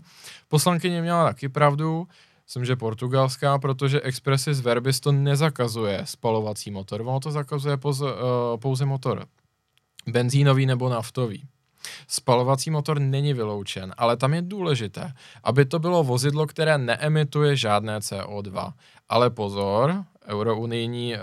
[0.49, 2.09] Poslankyně měla taky pravdu,
[2.47, 8.03] myslím, že portugalská, protože Expressis Verbis to nezakazuje spalovací motor, ono to zakazuje uh,
[8.57, 9.27] pouze motor
[10.07, 11.49] benzínový nebo naftový.
[12.09, 15.13] Spalovací motor není vyloučen, ale tam je důležité,
[15.45, 18.73] aby to bylo vozidlo, které neemituje žádné CO2.
[19.09, 21.21] Ale pozor, eurounijní uh,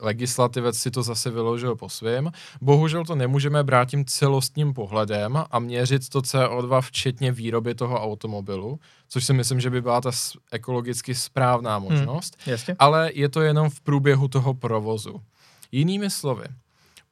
[0.00, 2.30] legislativec si to zase vyložil po svém.
[2.60, 8.80] Bohužel to nemůžeme brát tím celostním pohledem a měřit to CO2 včetně výroby toho automobilu,
[9.08, 10.10] což si myslím, že by byla ta
[10.52, 12.36] ekologicky správná hmm, možnost.
[12.44, 12.76] Hmm, jasně.
[12.78, 15.20] Ale je to jenom v průběhu toho provozu.
[15.72, 16.44] Jinými slovy,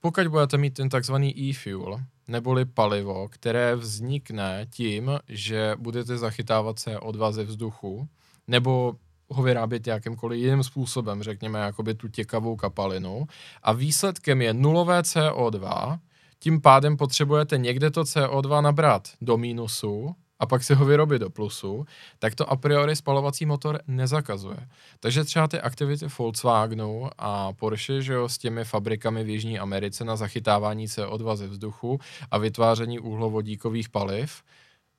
[0.00, 7.32] pokud budete mít ten takzvaný e-fuel, neboli palivo, které vznikne tím, že budete zachytávat CO2
[7.32, 8.08] ze vzduchu,
[8.46, 8.96] nebo
[9.28, 13.26] ho vyrábět jakýmkoliv jiným způsobem, řekněme jakoby tu těkavou kapalinu
[13.62, 15.98] a výsledkem je nulové CO2,
[16.38, 21.30] tím pádem potřebujete někde to CO2 nabrat do mínusu a pak si ho vyrobit do
[21.30, 21.84] plusu,
[22.18, 24.68] tak to a priori spalovací motor nezakazuje.
[25.00, 30.04] Takže třeba ty aktivity Volkswagenu a Porsche, že jo, s těmi fabrikami v Jižní Americe
[30.04, 31.98] na zachytávání CO2 ze vzduchu
[32.30, 34.42] a vytváření uhlovodíkových paliv,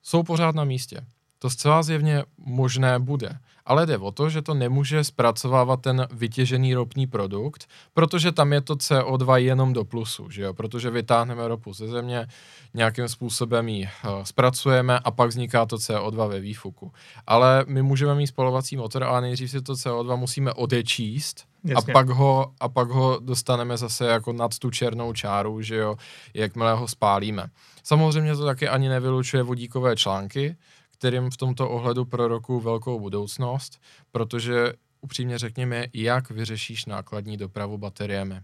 [0.03, 1.05] jsou pořád na místě.
[1.39, 3.39] To zcela zjevně možné bude.
[3.65, 8.61] Ale jde o to, že to nemůže zpracovávat ten vytěžený ropný produkt, protože tam je
[8.61, 10.53] to CO2 jenom do plusu, že jo?
[10.53, 12.27] Protože vytáhneme ropu ze země,
[12.73, 16.91] nějakým způsobem ji uh, zpracujeme a pak vzniká to CO2 ve výfuku.
[17.27, 22.09] Ale my můžeme mít spalovací motor, ale nejdřív si to CO2 musíme odečíst A pak,
[22.09, 25.95] ho, a pak ho dostaneme zase jako nad tu černou čáru, že jo,
[26.33, 27.47] jakmile ho spálíme.
[27.83, 30.55] Samozřejmě to taky ani nevylučuje vodíkové články,
[30.97, 33.81] kterým v tomto ohledu pro roku velkou budoucnost,
[34.11, 38.41] protože upřímně řekněme, jak vyřešíš nákladní dopravu bateriemi.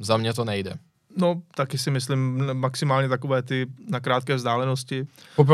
[0.00, 0.74] Za mě to nejde.
[1.16, 5.06] No, taky si myslím maximálně takové ty na krátké vzdálenosti.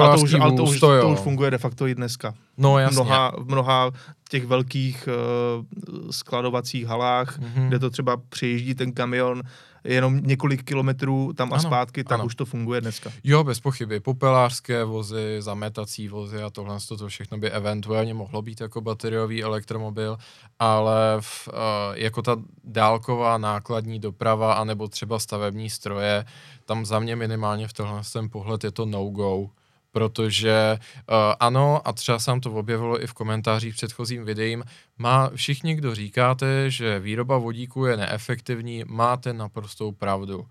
[0.03, 2.35] A to už, ale to už, to, to už funguje de facto i dneska.
[2.57, 2.95] No jasně.
[2.95, 3.91] Mnoha, v mnoha
[4.29, 5.65] těch velkých uh,
[6.11, 7.69] skladovacích halách, mm-hmm.
[7.69, 9.43] kde to třeba přejíždí ten kamion
[9.85, 12.25] jenom několik kilometrů tam a ano, zpátky, tak ano.
[12.25, 13.13] už to funguje dneska.
[13.25, 14.01] Jo, bez pochyby.
[14.01, 20.19] Popelářské vozy, zametací vozy a tohle to všechno by eventuálně mohlo být jako bateriový elektromobil,
[20.59, 21.55] ale v, uh,
[21.95, 26.25] jako ta dálková nákladní doprava anebo třeba stavební stroje,
[26.65, 29.51] tam za mě minimálně v tohle ten pohled je to no-go
[29.95, 34.65] protože uh, ano, a třeba se to objevilo i v komentářích předchozím videím,
[34.99, 40.47] má všichni, kdo říkáte, že výroba vodíku je neefektivní, máte naprostou pravdu.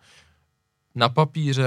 [0.96, 1.66] Na papíře,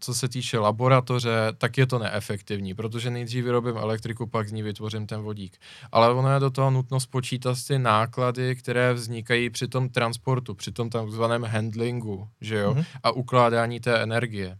[0.00, 4.62] co se týče laboratoře, tak je to neefektivní, protože nejdřív vyrobím elektriku, pak z ní
[4.62, 5.58] vytvořím ten vodík.
[5.92, 10.72] Ale ono je do toho nutno spočítat ty náklady, které vznikají při tom transportu, při
[10.72, 12.84] tom takzvaném handlingu, že jo, mm-hmm.
[13.02, 14.58] a ukládání té energie.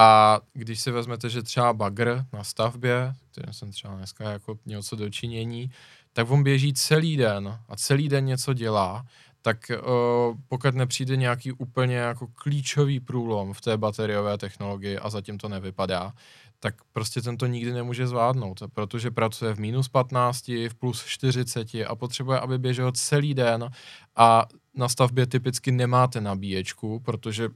[0.00, 4.82] A když si vezmete, že třeba bagr na stavbě, kterým jsem třeba dneska jako měl
[4.82, 5.70] co dočinění,
[6.12, 9.06] tak on běží celý den a celý den něco dělá,
[9.42, 15.38] tak uh, pokud nepřijde nějaký úplně jako klíčový průlom v té bateriové technologii a zatím
[15.38, 16.12] to nevypadá,
[16.60, 21.68] tak prostě ten to nikdy nemůže zvládnout, protože pracuje v minus 15, v plus 40
[21.86, 23.70] a potřebuje, aby běžel celý den
[24.16, 27.48] a na stavbě typicky nemáte nabíječku, protože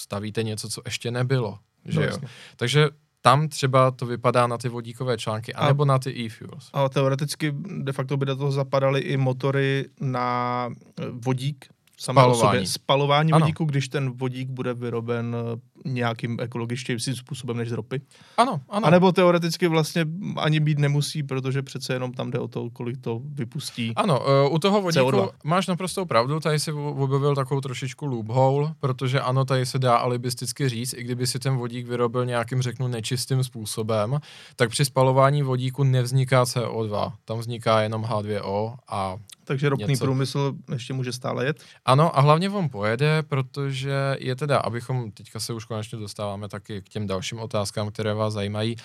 [0.00, 1.58] stavíte něco, co ještě nebylo.
[1.84, 2.18] Že no, jo?
[2.56, 2.90] Takže
[3.22, 6.70] tam třeba to vypadá na ty vodíkové články, anebo a, na ty e-fuels.
[6.72, 10.68] Ale teoreticky de facto by do toho zapadaly i motory na
[11.00, 11.04] eh,
[12.02, 12.38] spalování.
[12.38, 13.40] Sobě, spalování ano.
[13.40, 18.00] vodíku, když ten vodík bude vyroben eh, nějakým ekologičtějším způsobem než z ropy.
[18.36, 18.86] Ano, ano.
[18.86, 20.04] A nebo teoreticky vlastně
[20.36, 23.92] ani být nemusí, protože přece jenom tam jde o to, kolik to vypustí.
[23.96, 25.30] Ano, uh, u toho vodíku CO2.
[25.44, 30.68] máš naprostou pravdu, tady si objevil takovou trošičku loophole, protože ano, tady se dá alibisticky
[30.68, 34.20] říct, i kdyby si ten vodík vyrobil nějakým, řeknu, nečistým způsobem,
[34.56, 40.04] tak při spalování vodíku nevzniká CO2, tam vzniká jenom H2O a takže ropný něco.
[40.04, 41.62] průmysl ještě může stále jet?
[41.84, 46.82] Ano, a hlavně on pojede, protože je teda, abychom, teďka se už konečně dostáváme taky
[46.82, 48.76] k těm dalším otázkám, které vás zajímají,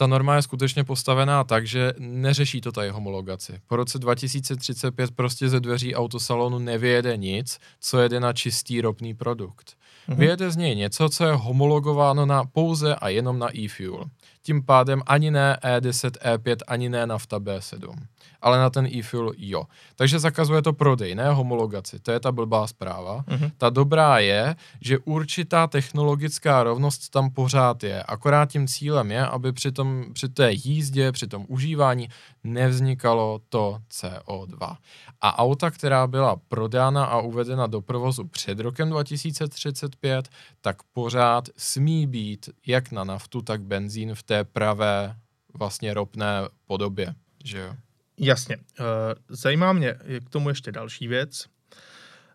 [0.00, 3.60] ta norma je skutečně postavená tak, že neřeší to tady homologaci.
[3.66, 9.74] Po roce 2035 prostě ze dveří autosalonu nevyjede nic, co jede na čistý ropný produkt.
[10.08, 10.16] Mm-hmm.
[10.16, 14.04] Vyjede z něj něco, co je homologováno na pouze a jenom na e-fuel.
[14.42, 17.94] Tím pádem ani ne E10, E5, ani ne nafta B7
[18.40, 19.64] ale na ten e-fuel jo.
[19.96, 21.98] Takže zakazuje to prodej, ne homologaci.
[22.00, 23.24] To je ta blbá zpráva.
[23.28, 23.50] Mm-hmm.
[23.56, 28.02] Ta dobrá je, že určitá technologická rovnost tam pořád je.
[28.02, 32.08] Akorát tím cílem je, aby při, tom, při té jízdě, při tom užívání
[32.44, 34.76] nevznikalo to CO2.
[35.20, 40.28] A auta, která byla prodána a uvedena do provozu před rokem 2035,
[40.60, 45.16] tak pořád smí být jak na naftu, tak benzín v té pravé
[45.58, 47.14] vlastně ropné podobě.
[47.44, 47.74] Že jo?
[48.18, 48.56] Jasně.
[48.56, 48.84] Eh,
[49.28, 49.94] zajímá mě
[50.26, 51.46] k tomu ještě další věc.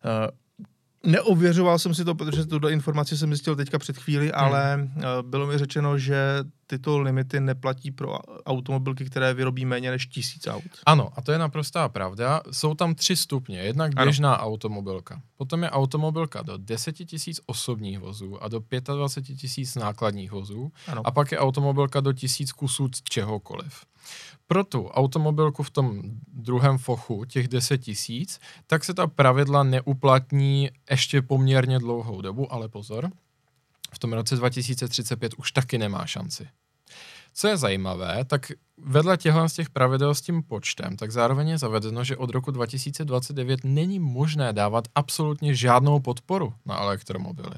[0.06, 0.32] Eh,
[1.04, 4.36] neověřoval jsem si to, protože tuto informaci jsem zjistil teďka před chvíli, hmm.
[4.36, 6.18] ale eh, bylo mi řečeno, že
[6.68, 10.64] tyto limity neplatí pro automobilky, které vyrobí méně než tisíc aut.
[10.86, 12.41] Ano, a to je naprostá pravda.
[12.51, 13.59] Jsou tam tři stupně.
[13.59, 14.43] Jednak běžná ano.
[14.43, 15.22] automobilka.
[15.38, 18.61] Potom je automobilka do 10 tisíc osobních vozů a do
[18.95, 20.72] 25 tisíc nákladních vozů.
[20.88, 21.01] Ano.
[21.05, 23.86] A pak je automobilka do tisíc kusů čehokoliv
[24.47, 26.01] pro tu automobilku v tom
[26.34, 32.70] druhém fochu, těch 10 tisíc, tak se ta pravidla neuplatní ještě poměrně dlouhou dobu, ale
[32.70, 33.09] pozor,
[33.94, 36.48] v tom roce 2035 už taky nemá šanci.
[37.34, 41.58] Co je zajímavé, tak vedle těchto z těch pravidel s tím počtem, tak zároveň je
[41.58, 47.56] zavedeno, že od roku 2029 není možné dávat absolutně žádnou podporu na elektromobily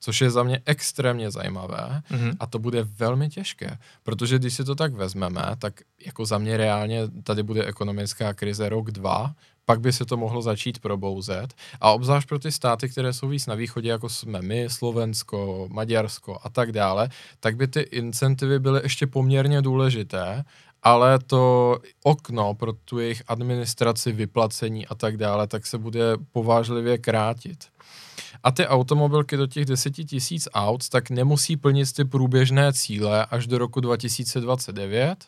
[0.00, 2.36] což je za mě extrémně zajímavé mm-hmm.
[2.40, 6.56] a to bude velmi těžké, protože když si to tak vezmeme, tak jako za mě
[6.56, 11.90] reálně tady bude ekonomická krize rok, dva, pak by se to mohlo začít probouzet a
[11.90, 16.48] obzvlášť pro ty státy, které jsou víc na východě, jako jsme my, Slovensko, Maďarsko a
[16.48, 17.08] tak dále,
[17.40, 20.44] tak by ty incentivy byly ještě poměrně důležité,
[20.82, 26.98] ale to okno pro tu jejich administraci, vyplacení a tak dále, tak se bude povážlivě
[26.98, 27.64] krátit.
[28.42, 33.46] A ty automobilky do těch 10 tisíc aut tak nemusí plnit ty průběžné cíle až
[33.46, 35.24] do roku 2029,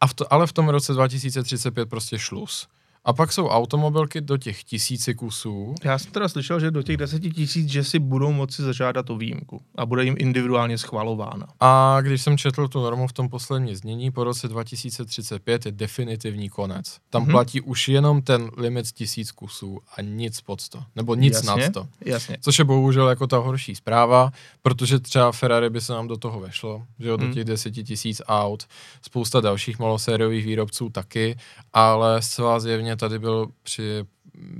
[0.00, 2.68] a v to, ale v tom roce 2035 prostě šlus.
[3.04, 5.74] A pak jsou automobilky do těch tisíci kusů.
[5.84, 9.16] Já jsem teda slyšel, že do těch deseti tisíc, že si budou moci zažádat o
[9.16, 11.46] výjimku a bude jim individuálně schvalována.
[11.60, 16.48] A když jsem četl tu normu v tom posledním znění, po roce 2035 je definitivní
[16.48, 16.96] konec.
[17.10, 17.28] Tam Mhm.
[17.28, 17.32] mm-hmm.
[17.32, 20.82] platí už jenom ten limit tisíc kusů a nic pod to.
[20.96, 21.86] Nebo nic Jasně, nad to.
[22.04, 22.36] Jasně.
[22.40, 24.32] Což je bohužel jako ta horší zpráva,
[24.62, 27.34] protože třeba Ferrari by se nám do toho vešlo, že jo, do Hmm.
[27.34, 28.66] těch deseti tisíc aut,
[29.02, 31.36] spousta dalších malosériových výrobců taky,
[31.72, 34.04] ale zcela zjevně tady byl při,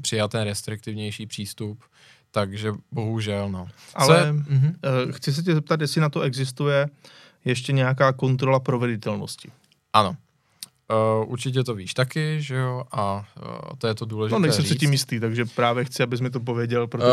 [0.02, 1.84] přijat ten restriktivnější přístup,
[2.30, 3.66] takže bohužel, no.
[3.66, 4.74] Co Ale je, mhm.
[5.08, 6.88] eh, chci se tě zeptat, jestli na to existuje
[7.44, 9.48] ještě nějaká kontrola proveditelnosti.
[9.92, 10.16] Ano.
[11.22, 14.64] Uh, určitě to víš taky, že jo, a uh, to je to důležité No nejsem
[14.64, 17.12] si tím jistý, takže právě chci, abys mi to pověděl, protože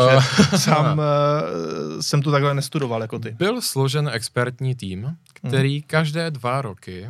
[0.52, 1.00] Eh, sám
[1.98, 3.30] eh, jsem to takhle nestudoval jako ty.
[3.30, 5.84] Byl složen expertní tým, který Mhm.
[5.86, 7.08] každé dva roky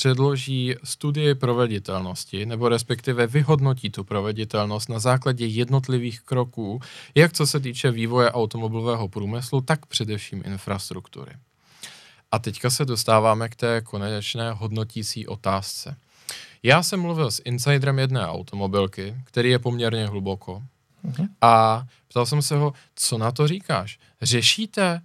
[0.00, 6.80] předloží studii proveditelnosti, nebo respektive vyhodnotí tu proveditelnost na základě jednotlivých kroků,
[7.14, 11.32] jak co se týče vývoje automobilového průmyslu, tak především infrastruktury.
[12.32, 15.96] A teďka se dostáváme k té konečné hodnotící otázce.
[16.62, 20.62] Já jsem mluvil s insiderem jedné automobilky, který je poměrně hluboko,
[21.02, 21.26] Mhm.
[21.40, 23.98] a ptal jsem se ho, co na to říkáš?
[24.22, 25.00] Řešíte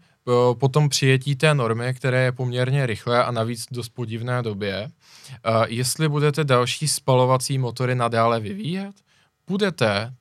[0.60, 4.92] po tom přijetí té normy, které je poměrně rychlé a navíc dost podivné době,
[5.44, 8.96] a jestli budete další spalovací motory nadále vyvíjet?
[9.48, 10.14] Budete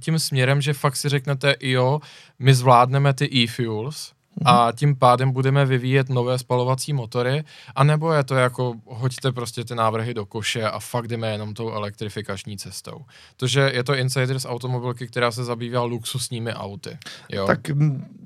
[0.00, 2.00] tím směrem, že fakt si řeknete, jo,
[2.38, 4.12] my zvládneme ty e-fuels,
[4.44, 9.74] a tím pádem budeme vyvíjet nové spalovací motory, anebo je to jako hoďte prostě ty
[9.74, 13.04] návrhy do koše a fakt jdeme jenom tou elektrifikační cestou.
[13.36, 16.98] To, že je to insider z automobilky, která se zabývá luxusními auty.
[17.28, 17.46] Jo?
[17.46, 17.60] Tak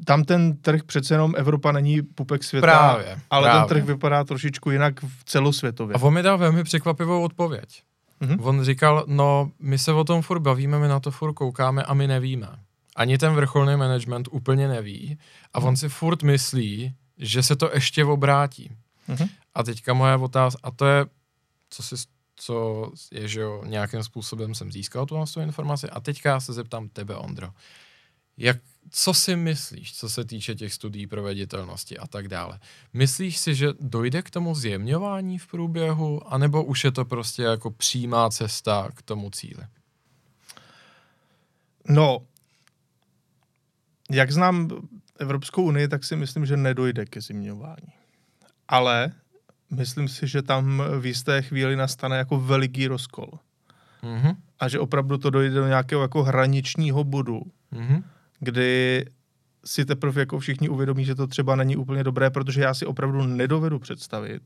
[0.04, 3.60] tam ten trh přece jenom Evropa není pupek světa, Právě, ale právě.
[3.60, 5.96] ten trh vypadá trošičku jinak v celosvětově.
[5.96, 7.82] A on mi dal velmi překvapivou odpověď.
[8.20, 8.38] Mhm.
[8.42, 11.94] On říkal, no, my se o tom furt bavíme, my na to furt koukáme a
[11.94, 12.48] my nevíme.
[12.94, 15.18] Ani ten vrcholný management úplně neví
[15.52, 18.70] a on si furt myslí, že se to ještě obrátí.
[19.08, 19.28] Mhm.
[19.54, 21.06] A teďka moje otázka, a to je,
[21.70, 21.96] co si,
[22.36, 26.88] co je, že jo, nějakým způsobem jsem získal tu tu informaci a teďka se zeptám
[26.88, 27.50] tebe, Ondro.
[28.36, 28.56] Jak,
[28.90, 32.60] co si myslíš, co se týče těch studií proveditelnosti a tak dále?
[32.92, 37.70] Myslíš si, že dojde k tomu zjemňování v průběhu, anebo už je to prostě jako
[37.70, 39.62] přímá cesta k tomu cíli?
[41.88, 42.26] No,
[44.10, 44.68] jak znám
[45.18, 47.92] Evropskou unii, tak si myslím, že nedojde ke zimňování.
[48.68, 49.12] Ale
[49.70, 53.30] myslím si, že tam v jisté chvíli nastane jako veliký rozkol.
[54.02, 54.32] Mhm.
[54.60, 58.04] A že opravdu to dojde do nějakého jako hraničního bodu, Mhm.
[58.40, 59.04] kdy
[59.64, 63.22] si teprve jako všichni uvědomí, že to třeba není úplně dobré, protože já si opravdu
[63.26, 64.42] nedovedu představit.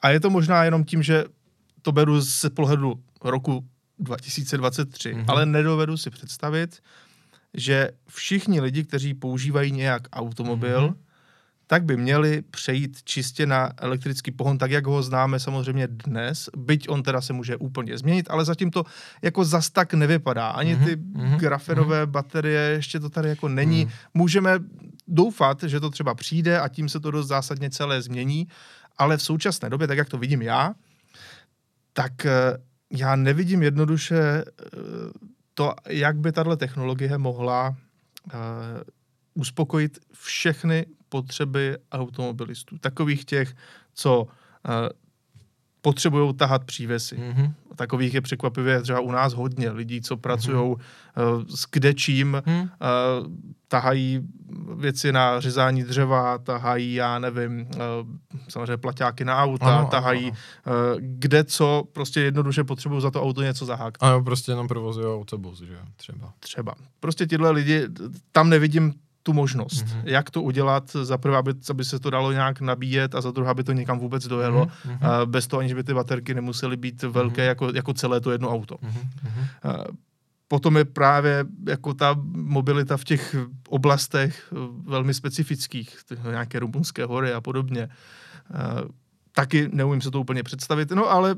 [0.00, 1.24] A je to možná jenom tím, že
[1.82, 3.64] to beru z pohledu roku
[3.98, 5.20] 2023, Mhm.
[5.22, 5.30] mm-hmm.
[5.30, 6.82] ale nedovedu si představit,
[7.54, 10.90] že všichni lidi, kteří používají nějak automobil, Mhm.
[10.90, 11.04] mm-hmm.
[11.66, 16.88] tak by měli přejít čistě na elektrický pohon, tak jak ho známe samozřejmě dnes, byť
[16.88, 18.84] on teda se může úplně změnit, ale zatím to
[19.22, 20.48] jako zas tak nevypadá.
[20.48, 21.28] Ani ty Mhm, mm-hmm.
[21.28, 22.10] mhm, grafenové mm-hmm.
[22.10, 23.84] baterie, ještě to tady jako není.
[23.84, 23.94] Mhm.
[24.14, 24.50] Můžeme
[25.08, 28.48] doufat, že to třeba přijde a tím se to dost zásadně celé změní,
[28.98, 30.74] ale v současné době, tak jak to vidím já,
[31.92, 32.30] tak eh,
[32.92, 34.44] já nevidím jednoduše eh,
[35.58, 38.32] to, jak by tahle technologie mohla uh,
[39.34, 42.78] uspokojit všechny potřeby automobilistů.
[42.78, 43.54] Takových těch,
[43.94, 44.28] co uh,
[45.80, 47.16] potřebují tahat přívesy.
[47.16, 47.54] Mhm.
[47.78, 50.66] Takových je překvapivě třeba u nás hodně lidí, co pracují Mhm.
[50.70, 50.76] uh,
[51.48, 53.26] s kdečím, uh,
[53.68, 54.20] tahají
[54.76, 57.70] věci na řezání dřeva, tahají, já nevím, uh,
[58.48, 60.76] samozřejmě plaťáky na auta, Ano, ano, tahají ano.
[60.94, 64.02] uh, kde co, prostě jednoduše potřebují za to auto něco zahákat.
[64.02, 66.32] A jo, prostě jenom provozují autobus, že třeba.
[66.40, 66.74] Třeba.
[67.00, 67.82] Prostě tyhle lidi,
[68.32, 68.94] tam nevidím
[69.28, 69.92] tu možnost, Mhm.
[70.00, 70.08] mm-hmm.
[70.08, 73.50] jak to udělat, za prvé, aby, aby se to dalo nějak nabíjet a za druhé,
[73.50, 74.96] aby to někam vůbec dojelo, Mhm, mhm.
[75.04, 75.26] mm-hmm.
[75.26, 77.48] bez toho, aniž by ty baterky nemusely být velké Mhm.
[77.48, 78.76] jako, jako celé to jedno auto.
[78.82, 78.92] Mhm,
[79.24, 79.44] mhm.
[79.64, 79.84] Eh,
[80.48, 83.36] Potom je právě jako ta mobilita v těch
[83.68, 87.88] oblastech eh, velmi specifických, ty nějaké rumunské hory a podobně.
[89.32, 91.36] Taky neumím se to úplně představit, no ale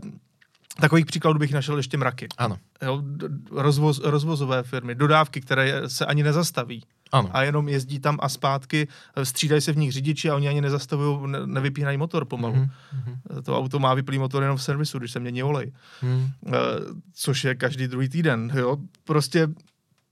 [0.81, 2.27] takových příkladů bych našel ještě mraky.
[2.39, 3.03] Ano, Jo,
[3.51, 7.29] rozvoz, rozvozové firmy, dodávky, které se ani nezastaví ano.
[7.33, 10.61] a jenom jezdí tam a zpátky, eh, střídají se v nich řidiči a oni ani
[10.61, 12.55] nezastavují, ne, nevypínají motor pomalu.
[12.55, 12.71] Mhm, mhm,
[13.31, 13.43] Mm-hmm.
[13.43, 15.73] To auto má vyplý motor jenom v servisu, když se mění olej.
[16.03, 16.31] mhm.
[16.47, 16.51] Eh,
[17.15, 18.53] což je každý druhý týden.
[18.55, 18.77] Jo?
[19.05, 19.49] Prostě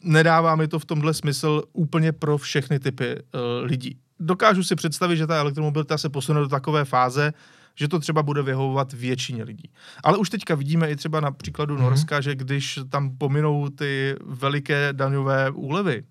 [0.03, 3.99] nedává mi to v tomhle smysl úplně pro všechny typy uh, lidí.
[4.21, 7.33] Dokážu si představit, že ta elektromobilita se posune do takové fáze,
[7.79, 9.71] že to třeba bude vyhovovat většině lidí.
[10.05, 11.83] Ale už teďka vidíme i třeba na příkladu Mhm.
[11.83, 16.05] Norska, že když tam pominou ty veliké daňové úlevy,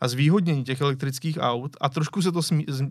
[0.00, 2.40] a zvýhodnění těch elektrických aut a trošku se to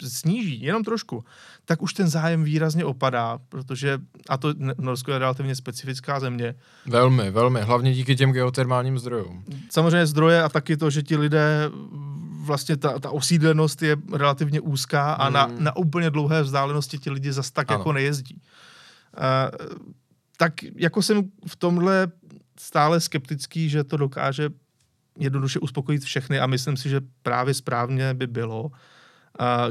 [0.07, 1.23] sníží, jenom trošku,
[1.65, 3.99] tak už ten zájem výrazně opadá, protože,
[4.29, 7.61] a to Norsko je relativně specifická země, Velmi, velmi.
[7.61, 9.43] Hlavně díky těm geotermálním zdrojům.
[9.69, 11.69] samozřejmě zdroje a taky to, že ti lidé,
[12.45, 15.63] vlastně ta, ta osídlenost je relativně úzká a na, Mm.
[15.63, 17.79] na úplně dlouhé vzdálenosti ti lidi zas tak Ano.
[17.79, 18.41] jako nejezdí.
[19.17, 19.75] Uh,
[20.37, 22.07] tak jako jsem v tomhle
[22.59, 24.49] stále skeptický, že to dokáže
[25.19, 28.71] jednoduše uspokojit všechny a myslím si, že právě správně by bylo,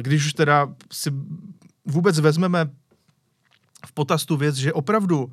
[0.01, 1.11] když už teda si
[1.85, 2.71] vůbec vezmeme
[3.87, 5.33] v potaz tu věc, že opravdu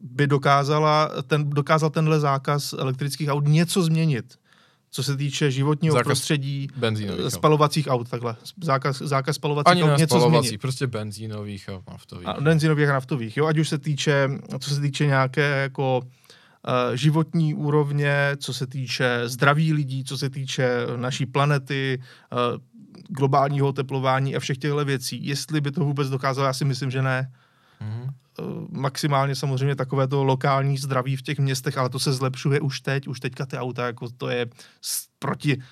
[0.00, 4.34] by dokázala ten, dokázal tenhle zákaz elektrických aut něco změnit,
[4.90, 7.32] co se týče životního Zákaz prostředí, Benzínových.
[7.32, 8.36] spalovacích aut, takhle.
[8.62, 10.60] Zákaz, zákaz spalovacích Ani aut, něco spalovacích, změnit.
[10.60, 12.28] prostě benzínových a naftových.
[12.28, 14.28] A benzinových a naftových, jo, ať už se týče,
[14.58, 16.02] co se týče nějaké jako
[16.94, 22.02] životní úrovně, co se týče zdraví lidí, co se týče naší planety,
[22.32, 22.38] uh,
[23.08, 25.26] globálního oteplování a všech těchto věcí.
[25.26, 27.32] Jestli by to vůbec dokázalo, já si myslím, že ne.
[27.80, 28.02] Mhm.
[28.02, 32.80] Uh, maximálně samozřejmě takové to lokální zdraví v těch městech, ale to se zlepšuje už
[32.80, 34.46] teď, už teďka ty auta, jako to je
[35.18, 35.62] proti,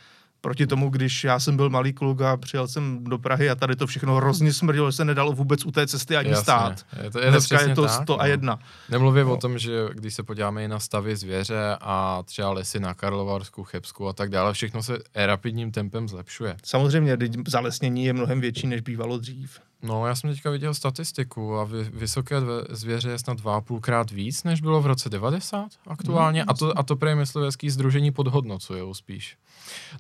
[0.41, 3.77] proti tomu, když já jsem byl malý kluk a přijel jsem do Prahy a tady
[3.77, 6.43] to všechno hrozně smrdilo, že se nedalo vůbec u té cesty ani Jasně.
[6.43, 6.87] stát.
[7.03, 8.31] Je to, je to Dneska je to tak, 100 a no.
[8.31, 8.59] 1.
[8.91, 9.33] Nemluvě No.
[9.33, 13.65] o tom, že když se podíváme i na stavy zvěře a třeba lesy na Karlovarsku,
[13.65, 16.57] Chebsku a tak dále, všechno se rapidním tempem zlepšuje.
[16.65, 19.61] Samozřejmě, teď zalesnění je mnohem větší, než bývalo dřív.
[19.83, 23.61] No, já jsem teďka viděl statistiku a vy, vysoké dve, zvěře je snad dva a
[23.61, 26.45] půlkrát víc, než bylo v roce 90 aktuálně.
[26.45, 29.37] A to, a to prý myslivecký združení podhodnocujou spíš.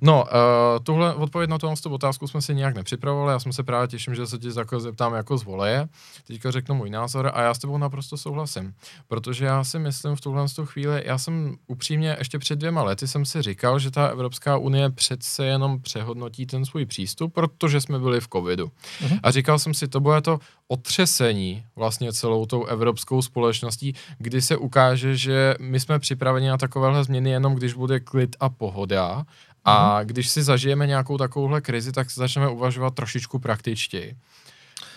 [0.01, 3.89] No, uh, tuhle odpověď na tu otázku jsme si nějak nepřipravovali, já jsem se právě
[3.89, 5.89] těším, že se tě jako zeptám jako zvoleje.
[6.27, 8.75] Teďka řeknu můj názor a já s tebou naprosto souhlasím.
[9.09, 13.09] Protože já si myslím v tuhle tu chvíli, já jsem upřímně ještě před dvěma lety
[13.09, 17.99] jsem si říkal, že ta Evropská unie přece jenom přehodnotí ten svůj přístup, protože jsme
[17.99, 18.71] byli v covidu.
[19.01, 19.19] Mhm.
[19.23, 20.39] A říkal jsem si, to bude to
[20.69, 27.05] otřesení vlastně celou tou evropskou společností, kdy se ukáže, že my jsme připraveni na takovéhle
[27.05, 29.25] změny jenom když bude klid a pohoda
[29.69, 34.17] a když si zažijeme nějakou takovouhle krizi, tak začneme uvažovat trošičku praktičtěji.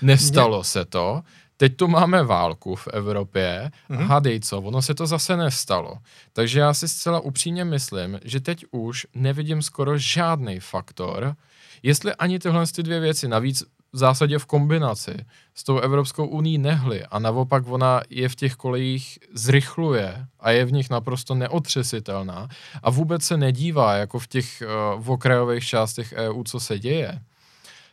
[0.01, 1.21] Nestalo se to,
[1.57, 4.03] teď tu máme válku v Evropě, Mhm.
[4.07, 5.97] hadej co, ono se to zase nestalo.
[6.33, 11.35] Takže já si zcela upřímně myslím, že teď už nevidím skoro žádný faktor,
[11.83, 13.63] jestli ani tyhle ty dvě věci, navíc
[13.93, 15.25] v zásadě v kombinaci
[15.55, 20.65] s tou Evropskou uní nehly a naopak ona je v těch kolejích zrychluje a je
[20.65, 22.47] v nich naprosto neotřesitelná
[22.83, 24.63] a vůbec se nedívá jako v těch
[24.95, 27.21] uh, v okrajových částech EU, co se děje,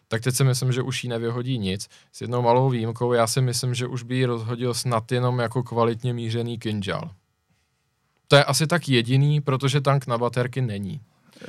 [0.09, 1.89] tak teď si myslím, že už jí nevyhodí nic.
[2.13, 5.63] S jednou malou výjimkou, já si myslím, že už by jí rozhodil snad jenom jako
[5.63, 7.11] kvalitně mířený kinžal.
[8.29, 11.01] To je asi tak jediný, protože tank na baterky není.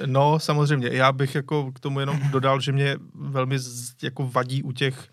[0.06, 0.90] No, samozřejmě.
[0.92, 5.08] Já bych jako k tomu jenom dodal, že mě velmi z, jako vadí u těch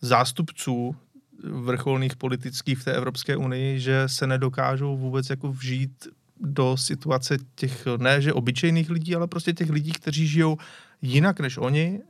[0.00, 0.96] zástupců
[1.44, 6.06] vrcholných politických v té Evropské unii, že se nedokážou vůbec jako vžít
[6.40, 10.58] do situace těch, ne že obyčejných lidí, ale prostě těch lidí, kteří žijou
[11.02, 12.00] jinak než oni,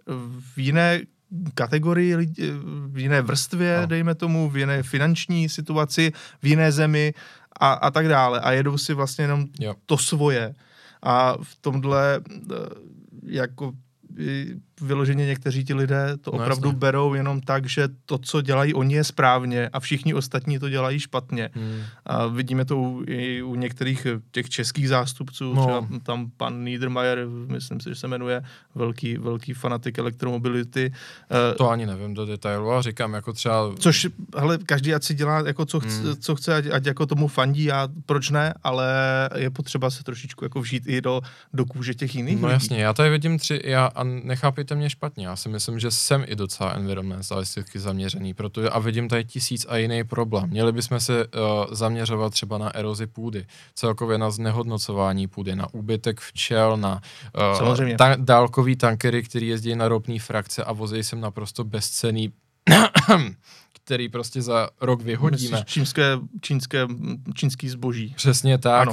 [0.54, 1.00] v jiné
[1.54, 2.42] kategorii, lidí,
[2.86, 3.80] v jiné vrstvě, No.
[3.80, 3.86] no.
[3.86, 6.12] dejme tomu, v jiné finanční situaci,
[6.42, 7.14] v jiné zemi
[7.60, 8.40] a, a tak dále.
[8.40, 9.74] A jedou si vlastně jenom Jo.
[9.86, 10.54] to svoje.
[11.02, 12.54] A v tomhle eh,
[13.22, 13.72] jako
[14.80, 16.78] vyloženě někteří ti lidé to No opravdu jasně.
[16.78, 20.98] berou jenom tak, že to, co dělají oni, je správně a všichni ostatní to dělají
[21.00, 21.50] špatně.
[21.54, 21.80] Hmm.
[22.06, 25.54] A vidíme to u, i u některých těch českých zástupců, No.
[25.54, 25.62] no.
[25.66, 28.42] třeba tam pan Niedermayer, myslím si, že se jmenuje,
[28.74, 30.92] velký, velký fanatik elektromobility.
[31.52, 34.08] Eh, To ani nevím do detailu a říkám, jako třeba Což,
[34.38, 36.16] hele, každý ať si dělá jako co chce, Hmm.
[36.16, 38.86] co chce ať, ať jako tomu fandí a proč ne, ale
[39.36, 41.20] je potřeba se trošičku jako vžít i do,
[41.52, 42.52] do kůže těch jiných No lidí.
[42.54, 46.24] jasně, já tady vidím tři, já, a nechápejte mě špatně, já si myslím, že jsem
[46.26, 50.50] i docela environmentalisticky zaměřený, protože a vidím tady tisíc a jiný problém.
[50.50, 51.30] Měli bychom se uh,
[51.70, 57.00] zaměřovat třeba na erozi půdy, celkově na znehodnocování půdy, na úbytek včel, na
[57.50, 57.96] uh, Samozřejmě.
[57.96, 62.32] ta, dálkový tankery, který jezdí na ropný frakce a vozí sem naprosto bezcený
[63.72, 65.50] který prostě za rok vyhodíme.
[65.50, 66.86] Myslíš čínské, čínské,
[67.34, 68.14] čínský zboží.
[68.16, 68.88] Přesně tak.
[68.88, 68.92] Ano.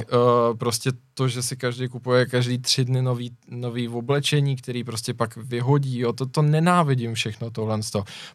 [0.50, 5.14] Uh, prostě to, že si každý kupuje každý tři dny nový, nový oblečení, který prostě
[5.14, 7.80] pak vyhodí, jo, to, to nenávidím všechno tohle.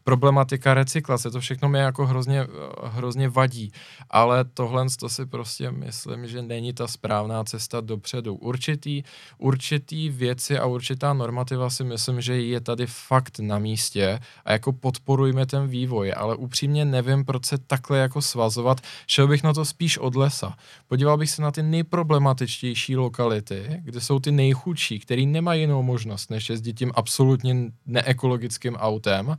[0.03, 2.47] Problematika recyklace, to všechno mě jako hrozně,
[2.83, 3.71] hrozně vadí,
[4.09, 8.35] ale tohle to si prostě myslím, že není ta správná cesta dopředu.
[8.35, 9.03] Určitý,
[9.37, 14.73] určitý věci a určitá normativa si myslím, že je tady fakt na místě a jako
[14.73, 19.65] podporujme ten vývoj, ale upřímně nevím, proč se takhle jako svazovat, šel bych na to
[19.65, 20.55] spíš od lesa.
[20.87, 26.29] Podíval bych se na ty nejproblematičtější lokality, kde jsou ty nejchudší, který nemají jinou možnost,
[26.29, 27.55] než jezdit tím absolutně
[27.85, 29.37] neekologickým autem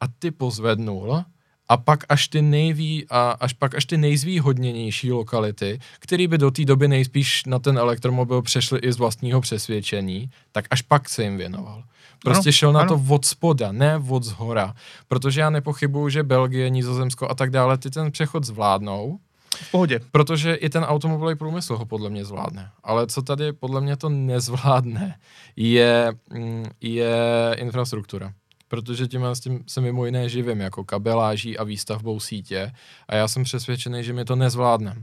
[0.00, 1.24] a ty pozvednul
[1.68, 6.50] a pak až ty nejví, a až pak až ty nejzvýhodněnější lokality, které by do
[6.50, 11.22] té doby nejspíš na ten elektromobil přešly i z vlastního přesvědčení, tak až pak se
[11.22, 11.84] jim věnoval.
[12.22, 12.88] Prostě ano, šel na ano.
[12.88, 14.74] to od spoda, ne od zhora.
[15.08, 19.18] Protože já nepochybuju, že Belgie, Nizozemsko a tak dále, ty ten přechod zvládnou.
[19.62, 20.00] V pohodě.
[20.12, 22.70] Protože i ten automobilový průmysl ho podle mě zvládne.
[22.82, 25.18] Ale co tady podle mě to nezvládne,
[25.56, 27.16] je, mm, je
[27.56, 28.32] infrastruktura
[28.68, 32.72] protože tím, s tím se mimo jiné živím, jako kabeláží a výstavbou sítě
[33.08, 35.02] a já jsem přesvědčený, že mi to nezvládne.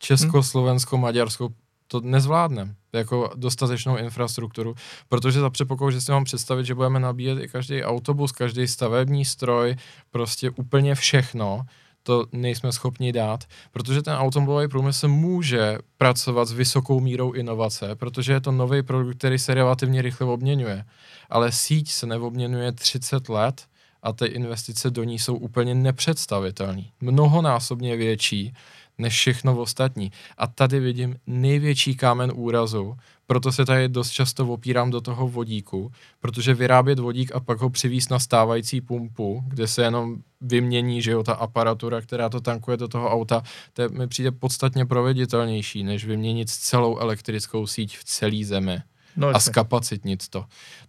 [0.00, 0.42] Česko, hmm.
[0.42, 1.48] Slovensko, Maďarsko
[1.88, 4.74] to nezvládneme, jako dostatečnou infrastrukturu,
[5.08, 9.24] protože za předpokladu, že si mám představit, že budeme nabíjet i každý autobus, každý stavební
[9.24, 9.76] stroj,
[10.10, 11.62] prostě úplně všechno,
[12.06, 18.32] to nejsme schopni dát, protože ten automobilový průmysl může pracovat s vysokou mírou inovace, protože
[18.32, 20.84] je to nový produkt, který se relativně rychle obměňuje.
[21.30, 23.66] Ale síť se neobměňuje 30 let
[24.02, 26.82] a ty investice do ní jsou úplně nepředstavitelné.
[27.00, 28.54] Mnohonásobně větší
[28.98, 30.12] než všechno ostatní.
[30.38, 35.92] A tady vidím největší kámen úrazu, proto se tady dost často opírám do toho vodíku,
[36.20, 41.10] protože vyrábět vodík a pak ho přivíst na stávající pumpu, kde se jenom vymění, že
[41.10, 43.42] jo, ta aparatura, která to tankuje do toho auta,
[43.72, 48.78] to mi přijde podstatně proveditelnější, než vyměnit celou elektrickou síť v celé zemi.
[49.16, 50.44] No, a skapacitnit to.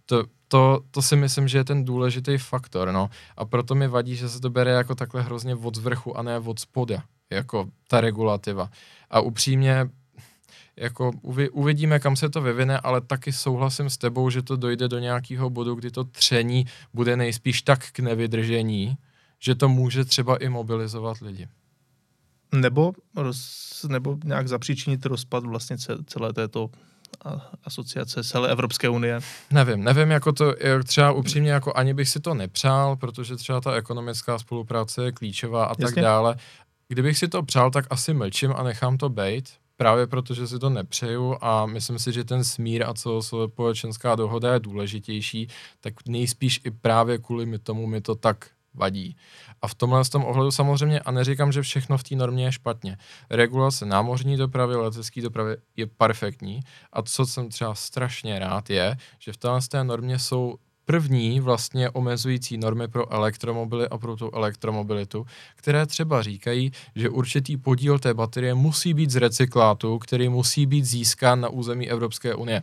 [0.06, 0.24] to.
[0.48, 3.10] To, to si myslím, že je ten důležitý faktor, no.
[3.36, 6.38] A proto mi vadí, že se to bere jako takhle hrozně od zvrchu a ne
[6.38, 8.70] od spoda, jako ta regulativa.
[9.10, 9.88] A upřímně,
[10.76, 11.12] jako
[11.52, 15.50] uvidíme, kam se to vyvine, ale taky souhlasím s tebou, že to dojde do nějakého
[15.50, 18.96] bodu, kdy to tření bude nejspíš tak k nevydržení,
[19.38, 21.48] že to může třeba i mobilizovat lidi.
[22.54, 26.70] Nebo, roz, nebo nějak zapříčinit rozpad vlastně celé této
[27.64, 29.20] asociace celé Evropské unie?
[29.50, 30.54] Nevím, nevím, jako to,
[30.84, 35.64] třeba upřímně, jako ani bych si to nepřál, protože třeba ta ekonomická spolupráce je klíčová
[35.64, 35.84] a Jasně.
[35.84, 36.36] tak dále.
[36.88, 40.70] Kdybych si to přál, tak asi mlčím a nechám to být, právě protože si to
[40.70, 45.48] nepřeju a myslím si, že ten smír a společenská dohoda je důležitější,
[45.80, 49.16] tak nejspíš i právě kvůli tomu mi to tak vadí.
[49.62, 52.52] A v tomhle z tom ohledu samozřejmě, a neříkám, že všechno v té normě je
[52.52, 52.98] špatně.
[53.30, 56.60] Regulace námořní dopravy, letecké dopravy je perfektní.
[56.92, 60.56] A co jsem třeba strašně rád je, že v téhle té normě jsou
[60.86, 65.26] první vlastně omezující normy pro elektromobily a pro tu elektromobilitu,
[65.56, 70.84] které třeba říkají, že určitý podíl té baterie musí být z recyklátu, který musí být
[70.84, 72.62] získán na území Evropské unie.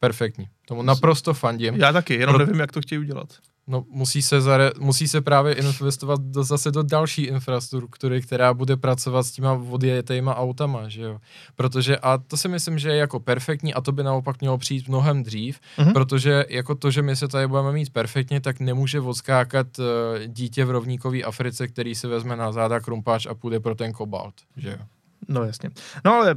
[0.00, 0.48] Perfektní.
[0.66, 1.74] Tomu naprosto fandím.
[1.74, 2.46] Já taky, jenom Pro...
[2.46, 3.28] nevím, jak to chtějí udělat.
[3.66, 8.76] No, musí se, zare, musí se právě investovat do, zase do další infrastruktury, která bude
[8.76, 11.18] pracovat s těma odjetejma autama, že jo.
[11.56, 14.88] Protože, a to si myslím, že je jako perfektní a to by naopak mělo přijít
[14.88, 15.92] mnohem dřív, mm-hmm.
[15.92, 19.84] protože jako to, že my se tady budeme mít perfektně, tak nemůže odskákat uh,
[20.26, 24.34] dítě v rovníkové Africe, který se vezme na záda krumpáč a půjde pro ten kobalt,
[24.56, 24.86] že jo.
[25.28, 25.70] No jasně.
[26.04, 26.34] No ale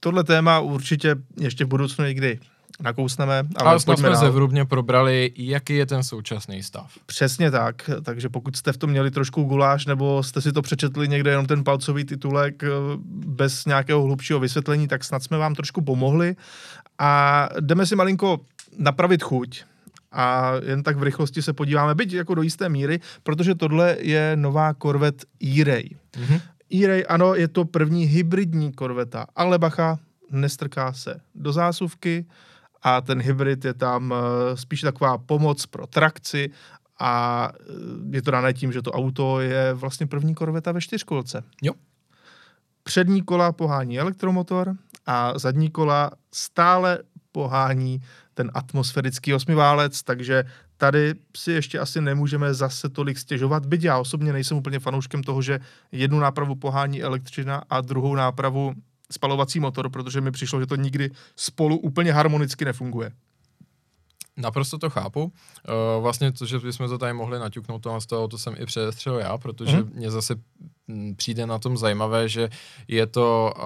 [0.00, 2.38] tohle téma určitě ještě v budoucnu někdy
[2.82, 3.38] nakousneme.
[3.56, 4.16] Ale, ale jsme dál.
[4.16, 6.92] zevrubně probrali, jaký je ten současný stav.
[7.06, 11.08] Přesně tak, takže pokud jste v tom měli trošku guláš, nebo jste si to přečetli
[11.08, 12.68] někde jenom ten palcový titulek eh,
[13.26, 16.36] bez nějakého hlubšího vysvětlení, tak snad jsme vám trošku pomohli
[16.98, 18.40] a jdeme si malinko
[18.78, 19.64] napravit chuť
[20.12, 24.32] a jen tak v rychlosti se podíváme, byť jako do jisté míry, protože tohle je
[24.36, 25.88] nová Corvette E-Ray.
[26.12, 26.40] Mm-hmm.
[26.74, 29.98] E-Ray, ano, je to první hybridní korveta, ale bacha,
[30.30, 32.26] nestrká se do zásuvky,
[32.84, 36.50] a ten hybrid je tam eh, spíš taková pomoc pro trakci
[37.00, 37.64] a eh,
[38.10, 41.44] je to dané tím, že to auto je vlastně první korveta ve čtyřkolce.
[41.62, 41.72] Jo.
[42.82, 44.74] Přední kola pohání elektromotor
[45.06, 46.98] a zadní kola stále
[47.32, 48.00] pohání
[48.34, 50.44] ten atmosférický osmiválec, takže
[50.76, 55.42] tady si ještě asi nemůžeme zase tolik stěžovat, byť já osobně nejsem úplně fanouškem toho,
[55.42, 55.60] že
[55.92, 58.74] jednu nápravu pohání elektřina a druhou nápravu
[59.14, 63.12] spalovací motor, protože mi přišlo, že to nikdy spolu úplně harmonicky nefunguje.
[64.36, 65.24] Naprosto to chápu.
[65.24, 68.66] Uh, vlastně to, že bychom to tady mohli naťuknout, to, z toho to jsem i
[68.66, 69.90] předestřel já, protože mm.
[69.94, 70.34] mě zase
[70.88, 72.48] mm, přijde na tom zajímavé, že
[72.88, 73.64] je to uh,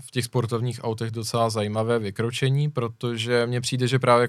[0.00, 4.28] v těch sportovních autech docela zajímavé vykročení, protože mně přijde, že právě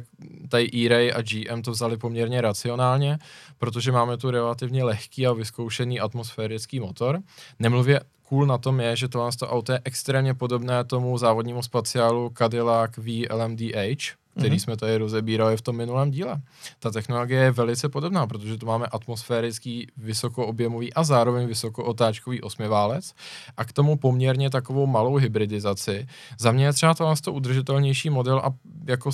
[0.49, 3.19] tady E-Ray a GM to vzali poměrně racionálně,
[3.57, 7.19] protože máme tu relativně lehký a vyzkoušený atmosférický motor.
[7.59, 12.91] Nemluvě cool na tom je, že tohle auto je extrémně podobné tomu závodnímu spaciálu Cadillac
[12.97, 14.59] VLMDH, který mm-hmm.
[14.59, 16.41] jsme tady rozebírali v tom minulém díle.
[16.79, 23.13] Ta technologie je velice podobná, protože tu máme atmosférický vysokoobjemový a zároveň vysokootáčkový osmiválec
[23.57, 26.07] a k tomu poměrně takovou malou hybridizaci.
[26.39, 28.53] Za mě je třeba to udržitelnější model a
[28.85, 29.11] jako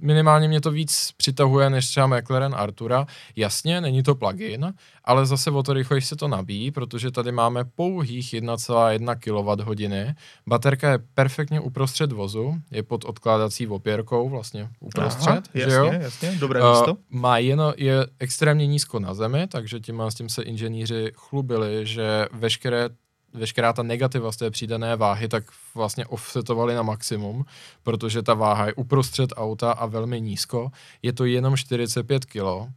[0.00, 3.06] minimálně mě to víc přitahuje než třeba McLaren Artura.
[3.36, 4.74] Jasně, není to plugin,
[5.04, 10.14] ale zase o to rychleji se to nabíjí, protože tady máme pouhých 1,1 kWh.
[10.46, 15.28] Baterka je perfektně uprostřed vozu, je pod odkládací opěrkou vlastně uprostřed.
[15.28, 15.92] Aha, jasně, že jo?
[15.92, 16.92] jasně, dobré místo.
[16.92, 21.86] Uh, má jen, je extrémně nízko na zemi, takže tím, s tím se inženýři chlubili,
[21.86, 22.88] že veškeré
[23.34, 27.44] veškerá ta negativa z té přidané váhy, tak vlastně offsetovali na maximum,
[27.82, 30.70] protože ta váha je uprostřed auta a velmi nízko.
[31.02, 32.70] Je to jenom 45 kg,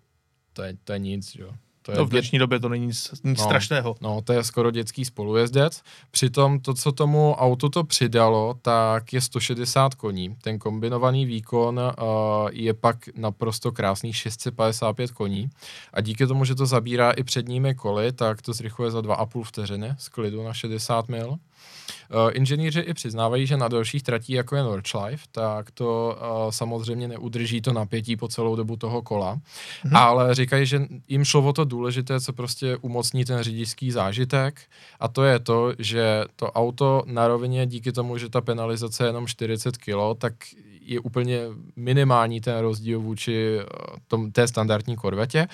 [0.54, 1.54] to je, to je nic, jo.
[1.88, 3.96] To je no v dnešní době to není nic, nic no, strašného.
[4.02, 5.82] No, to je skoro dětský spolujezdec.
[6.12, 10.36] Přitom to, co tomu autu to přidalo, tak je 160 koní.
[10.42, 15.50] Ten kombinovaný výkon uh, je pak naprosto krásných 655 koní.
[15.94, 19.96] A díky tomu, že to zabírá i předními koly, tak to zrychluje za 2,5 vteřiny
[19.98, 21.38] z klidu na 60 mil.
[22.10, 27.08] Uh, inženýři i přiznávají, že na dalších tratí, jako je Nordschleife, tak to uh, samozřejmě
[27.08, 29.40] neudrží to napětí po celou dobu toho kola,
[29.84, 29.96] mhm.
[29.96, 34.62] ale říkají, že jim šlo o to důležité, co prostě umocní ten řidičský zážitek.
[35.00, 39.10] A to je to, že to auto na rovině díky tomu, že ta penalizace je
[39.10, 40.34] jenom 40 kg, tak
[40.82, 41.42] je úplně
[41.76, 43.60] minimální ten rozdíl vůči
[44.08, 45.48] tom, té standardní korvetě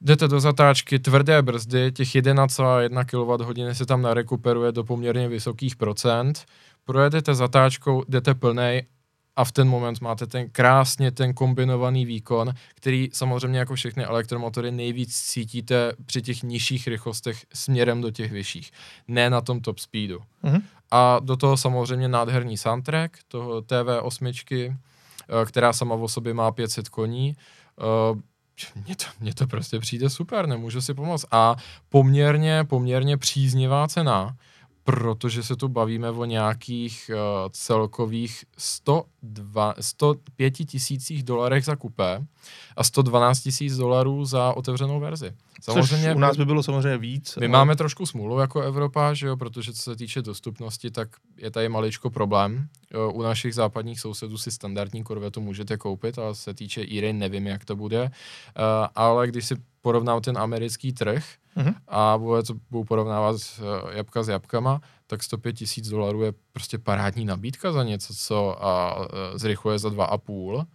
[0.00, 6.44] jdete do zatáčky, tvrdé brzdy, těch 1,1 kWh se tam narekuperuje do poměrně vysokých procent,
[6.84, 8.86] projedete zatáčkou, jdete plnej
[9.36, 14.72] a v ten moment máte ten krásně ten kombinovaný výkon, který samozřejmě jako všechny elektromotory
[14.72, 18.70] nejvíc cítíte při těch nižších rychlostech směrem do těch vyšších,
[19.08, 20.18] ne na tom top speedu.
[20.44, 20.62] Mm-hmm.
[20.90, 24.76] A do toho samozřejmě nádherný soundtrack toho TV8,
[25.42, 27.36] eh, která sama o sobě má 500 koní.
[28.84, 31.24] Mně to, mně to prostě přijde super, nemůžu si pomoct.
[31.30, 31.56] A
[31.88, 34.36] poměrně, poměrně příznivá cena,
[34.86, 37.18] protože se tu bavíme o nějakých uh,
[37.50, 42.26] celkových 102, 105 tisících dolarech za kupé
[42.76, 45.32] a 112 tisíc dolarů za otevřenou verzi.
[45.62, 47.36] Samozřejmě, Což u nás by bylo samozřejmě víc.
[47.36, 47.52] My ale...
[47.52, 51.68] máme trošku smůlu jako Evropa, že jo, protože co se týče dostupnosti, tak je tady
[51.68, 52.68] maličko problém.
[53.12, 57.64] U našich západních sousedů si standardní korvetu můžete koupit, ale se týče e nevím, jak
[57.64, 58.02] to bude.
[58.02, 58.10] Uh,
[58.94, 61.24] ale když si porovnám ten americký trh
[61.56, 61.74] uh-huh.
[61.88, 66.78] a bude to budu porovnávat uh, jabka s jabkama, tak 105 tisíc dolarů je prostě
[66.78, 70.66] parádní nabídka za něco, co a, uh, zrychluje za 2,5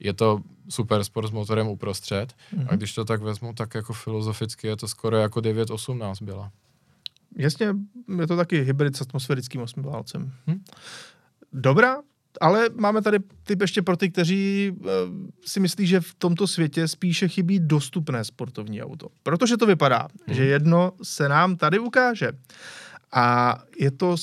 [0.00, 2.60] je to super sport s motorem uprostřed mm-hmm.
[2.60, 2.76] a mhm.
[2.76, 6.52] když to tak vezmu, tak jako filozoficky je to skoro jako 918 byla.
[7.36, 7.74] Jasně,
[8.18, 10.32] je to taky hybrid s atmosférickým osmiválcem.
[10.46, 10.64] Hm?
[11.52, 12.02] Dobrá,
[12.40, 14.86] ale máme tady typ ještě pro ty, kteří uh,
[15.44, 19.08] si myslí, že v tomto světě spíše chybí dostupné sportovní auto.
[19.22, 20.36] Protože to vypadá, hmm.
[20.36, 22.32] že jedno se nám tady ukáže.
[23.12, 24.16] A je to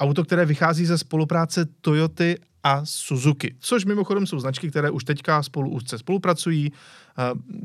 [0.00, 5.42] auto, které vychází ze spolupráce Toyoty a Suzuki, což mimochodem jsou značky, které už teďka
[5.42, 6.72] spolu úzce spolupracují.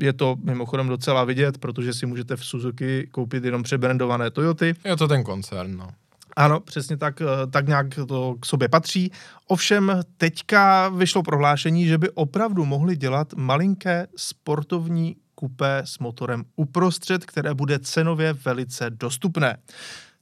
[0.02, 4.74] Je to mimochodem docela vidět, protože si můžete v Suzuki koupit jenom přebrandované Toyoty.
[4.84, 5.88] Je to ten koncern, no.
[6.38, 9.12] Ano, přesně tak, tak nějak to k sobě patří.
[9.46, 17.26] Ovšem teďka vyšlo prohlášení, že by opravdu mohli dělat malinké sportovní kupé s motorem uprostřed,
[17.26, 19.58] které bude cenově velice dostupné.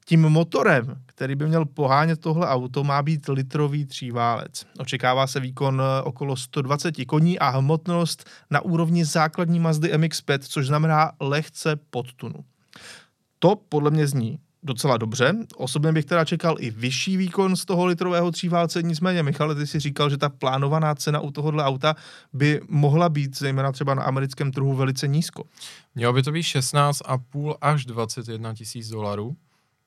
[0.04, 4.66] Tím motorem, který by měl pohánět tohle auto, má být litrový tříválec.
[4.78, 10.66] Očekává se výkon eh, okolo 120 koní a hmotnost na úrovni základní Mazdy MX-5, což
[10.66, 12.44] znamená lehce pod tunu.
[13.38, 15.34] To podle mě zní docela dobře.
[15.56, 19.80] Osobně bych teda čekal i vyšší výkon z toho litrového tříválce, nicméně Michale, ty si
[19.80, 21.94] říkal, že ta plánovaná cena u tohohle auta
[22.32, 25.44] by mohla být, zejména třeba na americkém trhu, velice nízko.
[25.94, 29.36] Mělo by to být 16,5 až 21 tisíc dolarů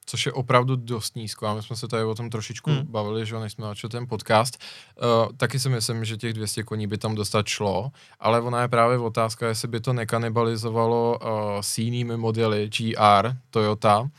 [0.10, 1.48] což je opravdu dost nízko.
[1.48, 2.86] A my jsme se tady o tom trošičku hmm.
[2.90, 4.58] bavili, že než jsme začali ten podcast.
[5.02, 8.68] Uh, taky si myslím, že těch 200 koní by tam dostat šlo, ale ona je
[8.68, 11.30] právě otázka, jestli by to nekanibalizovalo uh,
[11.62, 14.10] s jinými modely GR, Toyota,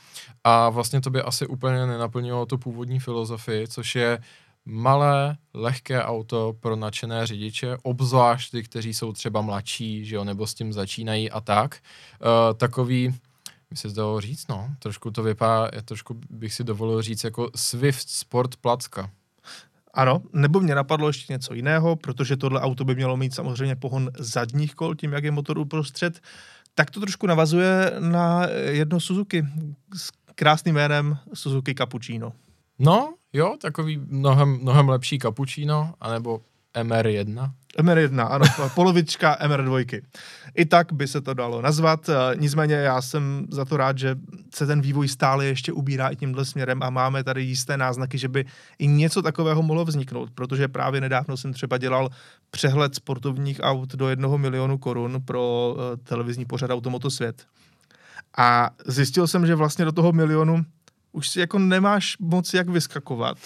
[0.45, 4.18] a vlastně to by asi úplně nenaplnilo tu původní filozofii, což je
[4.64, 10.47] malé, lehké auto pro nadšené řidiče, obzvlášť ty, kteří jsou třeba mladší, že jo, nebo
[10.47, 11.78] s tím začínají a tak.
[12.20, 13.14] Uh, takový,
[13.70, 18.08] mi se zdalo říct, no, trošku to vypadá, trošku bych si dovolil říct jako Swift
[18.08, 19.10] Sport Placka.
[19.94, 24.10] Ano, nebo mě napadlo ještě něco jiného, protože tohle auto by mělo mít samozřejmě pohon
[24.18, 26.20] zadních kol, tím, jak je motor uprostřed.
[26.74, 29.46] Tak to trošku navazuje na jedno Suzuki
[29.96, 32.32] s krásným jménem Suzuki Cappuccino.
[32.78, 36.40] No, jo, takový mnohem, mnohem lepší Cappuccino, anebo
[36.74, 37.50] MR1.
[37.78, 38.44] MR1, ano,
[38.74, 40.02] polovička MR2.
[40.54, 44.16] I tak by se to dalo nazvat, eh, nicméně já jsem za to rád, že
[44.54, 48.28] se ten vývoj stále ještě ubírá i tímhle směrem a máme tady jisté náznaky, že
[48.28, 48.44] by
[48.78, 52.08] i něco takového mohlo vzniknout, protože právě nedávno jsem třeba dělal
[52.50, 57.46] přehled sportovních aut do jednoho milionu korun pro uh, televizní pořad Automoto Svět.
[58.36, 60.64] A zjistil jsem, že vlastně do toho milionu
[61.12, 63.38] už si jako nemáš moc jak vyskakovat.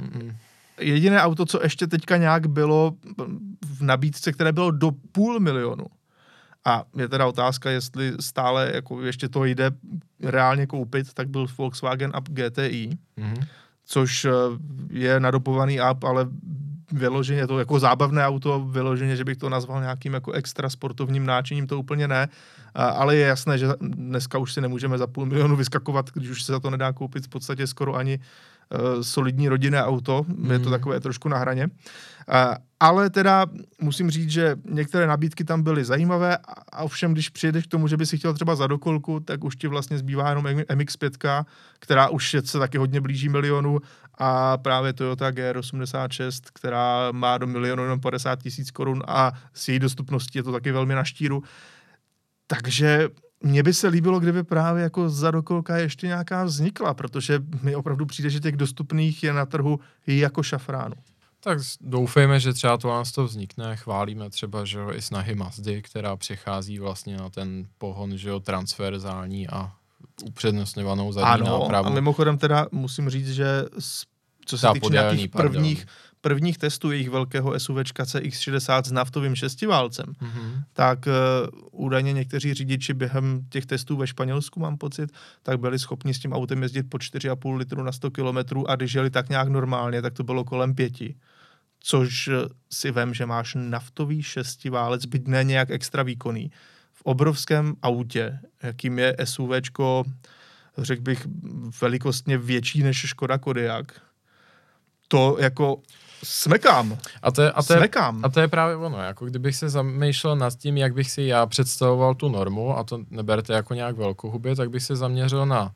[0.00, 0.34] Mm-mm
[0.80, 2.92] jediné auto, co ještě teďka nějak bylo
[3.66, 5.86] v nabídce, které bylo do půl milionu.
[6.64, 9.70] A je teda otázka, jestli stále jako ještě to jde
[10.22, 13.46] reálně koupit, tak byl Volkswagen Up GTI, mm-hmm.
[13.84, 14.30] což eh,
[14.90, 16.28] je nadopovaný up, ale
[16.92, 21.66] vyloženě to jako zábavné auto, vyloženě, že bych to nazval nějakým jako extra sportovním náčiním,
[21.66, 22.28] to úplně ne,
[22.74, 26.52] ale je jasné, že dneska už si nemůžeme za půl milionu vyskakovat, když už se
[26.52, 28.18] za to nedá koupit v podstatě skoro ani
[29.02, 30.50] solidní rodinné auto, mm.
[30.50, 30.72] je to mhm.
[30.72, 31.64] takové trošku na hraně.
[31.66, 33.46] Uh, ale teda
[33.80, 36.36] musím říct, že některé nabídky tam byly zajímavé
[36.72, 39.56] a ovšem, když přijedeš k tomu, že by si chtěl třeba za dokolku, tak už
[39.56, 41.44] ti vlastně zbývá jenom MX-5,
[41.78, 43.78] která už se taky hodně blíží milionu
[44.18, 49.78] a právě Toyota GR86, která má do milionu jenom 50 tisíc korun a s její
[49.78, 51.42] dostupností je to taky velmi na štíru.
[52.46, 53.08] Takže
[53.42, 58.06] mně by se líbilo, kdyby právě jako za dokolka ještě nějaká vznikla, protože mi opravdu
[58.06, 60.94] přijde, že těch dostupných je na trhu jako šafránu.
[61.40, 63.76] Tak doufejme, že třeba to nás to vznikne.
[63.76, 68.40] Chválíme třeba, že jo, i snahy Mazdy, která přichází vlastně na ten pohon, že jo,
[68.40, 69.72] transverzální a
[70.24, 71.86] upřednostňovanou zadní ano, nápravu.
[71.86, 73.64] a mimochodem teda musím říct, že
[74.46, 75.86] co se týče nějakých prvních,
[76.20, 80.62] prvních testů jejich velkého SUVčka CX-60 s naftovým šestiválcem, mm-hmm.
[80.72, 81.12] tak uh,
[81.86, 85.12] údajně někteří řidiči během těch testů ve Španělsku, mám pocit,
[85.42, 88.94] tak byli schopni s tím autem jezdit po 4,5 litru na 100 kilometrů a když
[88.94, 91.14] jeli tak nějak normálně, tak to bylo kolem pěti.
[91.80, 96.50] Což eh, si vem, že máš naftový šestiválec, byť ne nějak extra výkonný,
[96.92, 100.04] v obrovském autě, jakým je SUVčko,
[100.78, 101.26] řekl bych,
[101.80, 104.00] velikostně větší než Škoda Kodiaq,
[105.08, 105.82] to jako
[106.24, 106.98] smekám.
[107.22, 108.20] A to, je, a, to je, smekám.
[108.24, 111.46] a to je právě ono, jako kdybych se zamýšlel nad tím, jak bych si já
[111.46, 115.72] představoval tu normu, a to neberte jako nějak velkohubě, tak bych se zaměřil na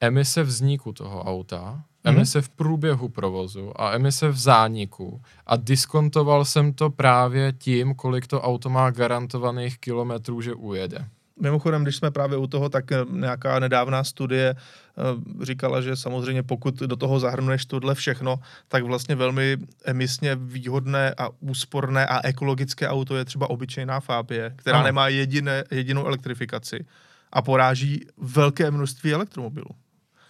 [0.00, 1.70] emise vzniku toho auta,
[2.04, 2.16] mhm.
[2.16, 8.26] emise v průběhu provozu a emise v zániku a diskontoval jsem to právě tím, kolik
[8.26, 11.08] to auto má garantovaných kilometrů, že ujede.
[11.40, 16.42] Mimochodem, když jsme právě u toho, tak eh, nějaká nedávná studie eh, říkala, že samozřejmě
[16.42, 22.88] pokud do toho zahrnuješ tohle všechno, tak vlastně velmi emisně výhodné a úsporné a ekologické
[22.88, 24.84] auto je třeba obyčejná Fabie, která no.
[24.84, 26.86] nemá jediné, jedinou elektrifikaci
[27.32, 29.83] a poráží velké množství elektromobilů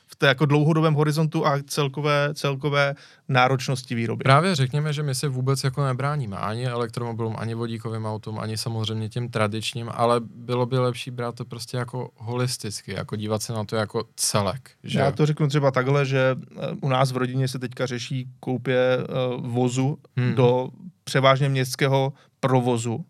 [0.07, 2.94] v té jako dlouhodobém horizontu a celkové, celkové
[3.28, 4.22] náročnosti výroby.
[4.22, 9.09] Právě řekněme, že my se vůbec jako nebráníme ani elektromobilům, ani vodíkovým autům, ani samozřejmě
[9.09, 13.64] těm tradičním, ale bylo by lepší brát to prostě jako holisticky, jako dívat se na
[13.64, 14.70] to jako celek.
[14.82, 14.98] Že?
[14.98, 18.98] Já to řeknu třeba takhle, že eh, u nás v rodině se teďka řeší koupě
[18.98, 20.34] uh, vozu hmm.
[20.34, 20.68] do
[21.05, 23.05] převážně městského provozu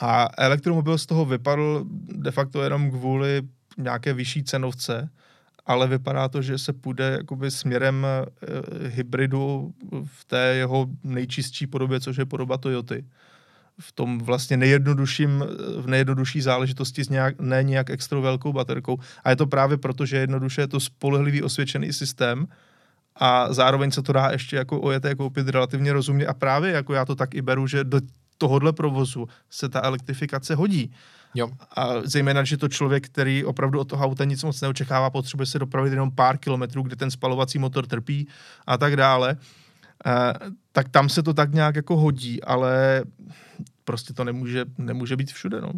[0.00, 3.42] a elektromobil z toho vypadl de facto jenom kvůli
[3.78, 5.08] nějaké vyšší cenovce,
[5.66, 8.26] ale vypadá to, že se půjde jakoby směrem e,
[8.88, 13.04] hybridu v té jeho nejčistší podobě, což je podoba Toyoty.
[13.80, 15.44] V tom vlastně nejjednodušším,
[15.78, 18.98] v nejjednodušší záležitosti s nějak, ne nějak extra velkou baterkou.
[19.24, 22.46] A je to právě proto, že jednoduše je to spolehlivý osvědčený systém
[23.16, 27.04] a zároveň se to dá ještě jako ojeté koupit relativně rozumně a právě jako já
[27.04, 28.00] to tak i beru, že do
[28.38, 30.92] tohohle provozu se ta elektrifikace hodí.
[31.34, 31.50] Jo.
[31.76, 35.58] A zejména, že to člověk, který opravdu od toho auta nic moc neočekává, potřebuje se
[35.58, 38.28] dopravit jenom pár kilometrů, kde ten spalovací motor trpí
[38.66, 39.36] a tak dále,
[40.06, 40.32] eh,
[40.72, 43.02] tak tam se to tak nějak jako hodí, ale
[43.84, 45.72] prostě to nemůže, nemůže být všude, no.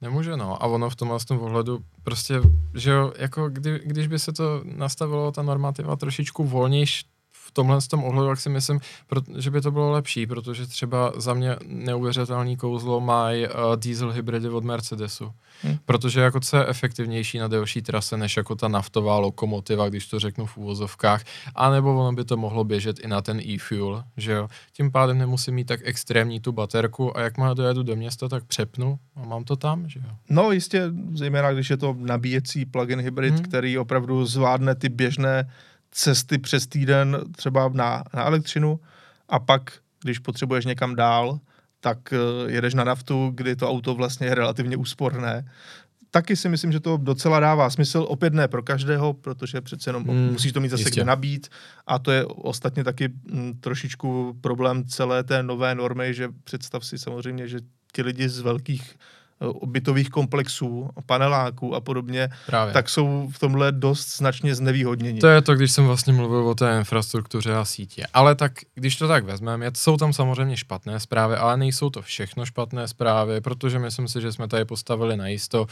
[0.00, 0.62] Nemůže, no.
[0.62, 2.40] A ono v tom tom ohledu prostě,
[2.74, 7.06] že jo, jako kdy, když by se to nastavilo, ta normativa trošičku volnější
[7.54, 8.80] tomhle z tom ohledu, jak si myslím,
[9.38, 14.48] že by to bylo lepší, protože třeba za mě neuvěřitelný kouzlo mají uh, diesel hybridy
[14.48, 15.32] od Mercedesu.
[15.62, 15.78] Hmm.
[15.84, 20.18] Protože jako co je efektivnější na delší trase, než jako ta naftová lokomotiva, když to
[20.18, 21.24] řeknu v úvozovkách,
[21.54, 24.48] anebo ono by to mohlo běžet i na ten e-fuel, že jo.
[24.72, 28.44] Tím pádem nemusím mít tak extrémní tu baterku a jak má dojedu do města, tak
[28.44, 30.10] přepnu a mám to tam, že jo.
[30.28, 33.42] No jistě, zejména když je to nabíjecí plug-in hybrid, hmm.
[33.42, 35.50] který opravdu zvládne ty běžné
[35.94, 38.80] cesty přes týden třeba na, na elektřinu
[39.28, 39.72] a pak,
[40.02, 41.40] když potřebuješ někam dál,
[41.80, 45.52] tak uh, jedeš na naftu, kdy to auto vlastně je relativně úsporné.
[46.10, 50.04] Taky si myslím, že to docela dává smysl, opět ne pro každého, protože přece jenom
[50.04, 51.00] hmm, musíš to mít zase jistě.
[51.00, 51.48] kde nabít
[51.86, 56.86] a to je ostatně taky m, mm, trošičku problém celé té nové normy, že představ
[56.86, 57.58] si samozřejmě, že
[57.92, 58.96] ti lidi z velkých
[59.66, 62.74] bytových komplexů, paneláků a podobně, Právě.
[62.74, 65.20] tak jsou v tomhle dost značně znevýhodněni.
[65.20, 68.06] To je to, když jsem vlastně mluvil o té infrastruktuře a sítě.
[68.14, 72.46] Ale tak, když to tak vezmeme, jsou tam samozřejmě špatné zprávy, ale nejsou to všechno
[72.46, 75.66] špatné zprávy, protože myslím si, že jsme tady postavili na jisto,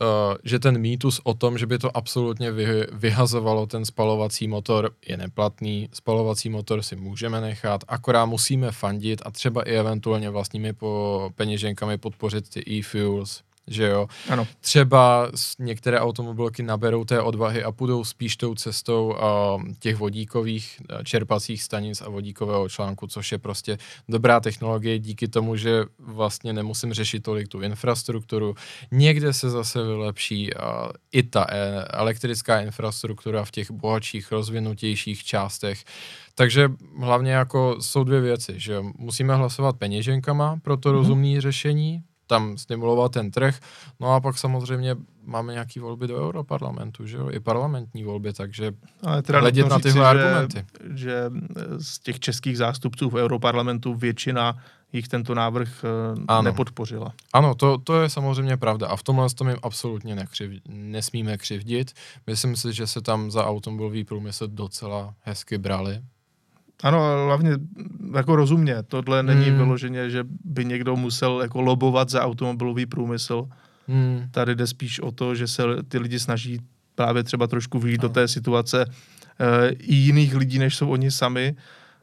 [0.00, 4.90] Uh, že ten mýtus o tom, že by to absolutně vy, vyhazovalo ten spalovací motor,
[5.06, 5.88] je neplatný.
[5.92, 11.98] Spalovací motor si můžeme nechat, akorát musíme fandit a třeba i eventuálně vlastními po peněženkami
[11.98, 14.08] podpořit ty e-fuels, že jo.
[14.28, 14.46] Ano.
[14.60, 21.02] Třeba některé automobilky naberou té odvahy a půjdou spíš tou cestou uh, těch vodíkových uh,
[21.02, 23.78] čerpacích stanic a vodíkového článku, což je prostě
[24.08, 28.54] dobrá technologie díky tomu, že vlastně nemusím řešit tolik tu infrastrukturu.
[28.90, 30.62] Někde se zase vylepší uh,
[31.12, 35.84] i ta e- elektrická infrastruktura v těch bohatších, rozvinutějších částech.
[36.34, 36.68] Takže
[36.98, 40.92] hlavně jako jsou dvě věci, že musíme hlasovat peněženkama pro to mm-hmm.
[40.92, 43.58] rozumné řešení, tam stimulovat ten trh.
[44.00, 48.72] No a pak samozřejmě máme nějaký volby do Europarlamentu, že jo, i parlamentní volby, takže
[49.02, 50.64] Ale teda hledět na tyhle říci, argumenty.
[50.84, 51.30] Že, že
[51.78, 54.56] z těch českých zástupců v Europarlamentu většina
[54.92, 56.42] jich tento návrh eh, ano.
[56.42, 57.12] nepodpořila.
[57.32, 61.92] Ano, to, to je samozřejmě pravda a v tomhle tom jim absolutně nekřiv, nesmíme křivdit.
[62.26, 66.00] Myslím si, že se tam za automobilový průmysl docela hezky brali,
[66.82, 67.50] ano, hlavně
[68.16, 68.82] jako rozumně.
[68.82, 69.56] Tohle není hmm.
[69.56, 73.48] vyloženě, že by někdo musel jako lobovat za automobilový průmysl.
[73.88, 74.28] Hmm.
[74.30, 76.60] Tady jde spíš o to, že se ty lidi snaží
[76.94, 81.56] právě třeba trošku vyjít do té situace e, i jiných lidí, než jsou oni sami.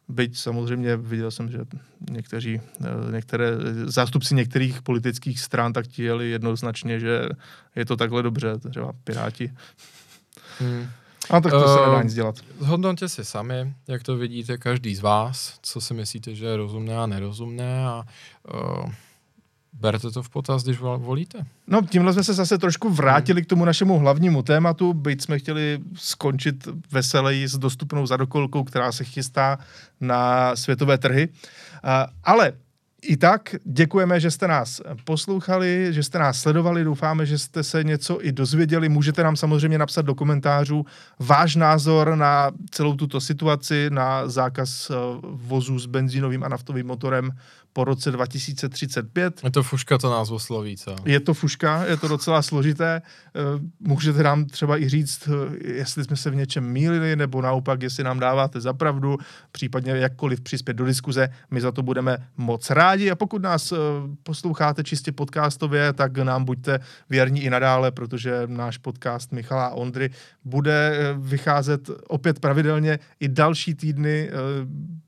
[0.07, 1.57] Byť samozřejmě viděl jsem, že
[2.11, 3.51] někteří, e, některé
[3.85, 7.29] zástupci některých politických stran tak chtěli jednoznačně, že
[7.75, 9.51] je to takhle dobře, třeba Piráti.
[10.59, 10.87] Hmm.
[11.29, 12.35] A tak to uh, se nedá nic dělat.
[12.59, 16.97] Zhodnoťte si sami, jak to vidíte každý z vás, co si myslíte, že je rozumné
[16.97, 18.03] a nerozumné a
[18.53, 18.91] uh,
[19.73, 21.45] berte to v potaz, když volíte.
[21.67, 25.79] No, tímhle jsme se zase trošku vrátili k tomu našemu hlavnímu tématu, byť jsme chtěli
[25.95, 29.57] skončit veseleji s dostupnou zadokolkou, která se chystá
[30.01, 31.27] na světové trhy.
[31.27, 31.89] Uh,
[32.23, 32.53] ale
[33.05, 37.83] i tak děkujeme, že jste nás poslouchali, že jste nás sledovali, doufáme, že jste se
[37.83, 38.89] něco i dozvěděli.
[38.89, 40.85] Můžete nám samozřejmě napsat do komentářů
[41.19, 47.31] váš názor na celou tuto situaci, na zákaz eh, vozů s benzínovým a naftovým motorem
[47.75, 49.41] po roce 2035.
[49.43, 50.95] Je to fuška to názvo sloví, co?
[51.05, 53.01] Je to fuška, je to docela složité.
[53.01, 53.39] Eh,
[53.79, 58.03] můžete nám třeba i říct, eh, jestli jsme se v něčem mýlili, nebo naopak, jestli
[58.03, 59.17] nám dáváte za pravdu,
[59.51, 63.11] případně jakkoliv přispět do diskuze, my za to budeme moc rádi.
[63.11, 63.77] A pokud nás eh,
[64.23, 66.79] posloucháte čistě podcastově, tak nám buďte
[67.09, 70.09] věrní i nadále, protože náš podcast Michala Ondry
[70.43, 74.29] bude vycházet opět pravidelně i další týdny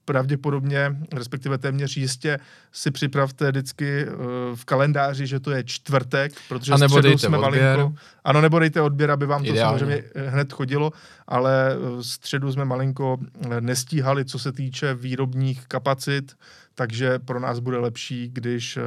[0.08, 2.40] pravděpodobně, respektive téměř jistě
[2.72, 4.16] si připravte vždycky uh,
[4.56, 7.78] v kalendáři, že to je čtvrtek, protože a nebo dejte jsme odběr.
[7.78, 8.00] malinko.
[8.24, 9.62] Ano, nebo dejte odběr, aby vám Ideálně.
[9.62, 10.92] to samozřejmě eh, hned chodilo,
[11.28, 13.18] ale eh, středu jsme malinko
[13.60, 16.36] nestíhali, co se týče výrobních kapacit,
[16.76, 18.80] takže pro nás bude lepší, když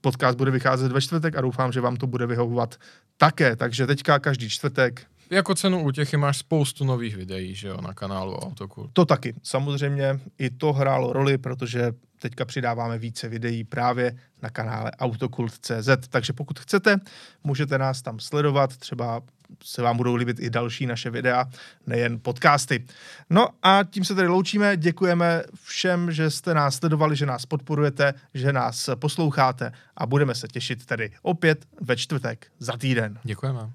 [0.00, 2.76] podcast bude vycházet ve čtvrtek a doufám, že vám to bude vyhovovat
[3.16, 3.56] také.
[3.56, 8.36] Takže teďka každý čtvrtek jako cenu útěchy máš spoustu nových videí, že jo, na kanálu
[8.36, 8.90] Autokult.
[8.92, 9.34] To taky.
[9.42, 16.32] Samozřejmě i to hrálo roli, protože teďka přidáváme více videí právě na kanále Autokult.cz, takže
[16.32, 16.96] pokud chcete,
[17.44, 19.22] můžete nás tam sledovat, třeba
[19.64, 21.44] se vám budou líbit i další naše videa,
[21.86, 22.84] nejen podcasty.
[23.30, 28.14] No a tím se tady loučíme, děkujeme všem, že jste nás sledovali, že nás podporujete,
[28.34, 33.18] že nás posloucháte a budeme se těšit tedy opět ve čtvrtek za týden.
[33.24, 33.70] Děkujeme.